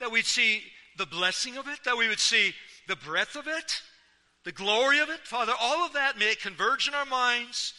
[0.00, 0.62] that we'd see
[0.96, 2.54] the blessing of it, that we would see
[2.86, 3.82] the breadth of it,
[4.44, 5.20] the glory of it.
[5.24, 7.74] Father, all of that may it converge in our minds,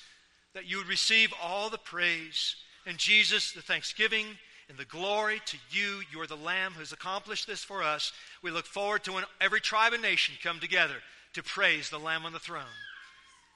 [0.53, 2.55] that you would receive all the praise.
[2.85, 4.25] And Jesus, the thanksgiving
[4.69, 6.01] and the glory to you.
[6.11, 8.11] You are the Lamb who has accomplished this for us.
[8.41, 10.95] We look forward to when every tribe and nation come together
[11.33, 12.63] to praise the Lamb on the throne,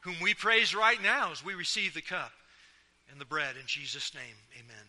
[0.01, 2.31] whom we praise right now as we receive the cup
[3.11, 3.55] and the bread.
[3.55, 4.88] In Jesus' name, amen.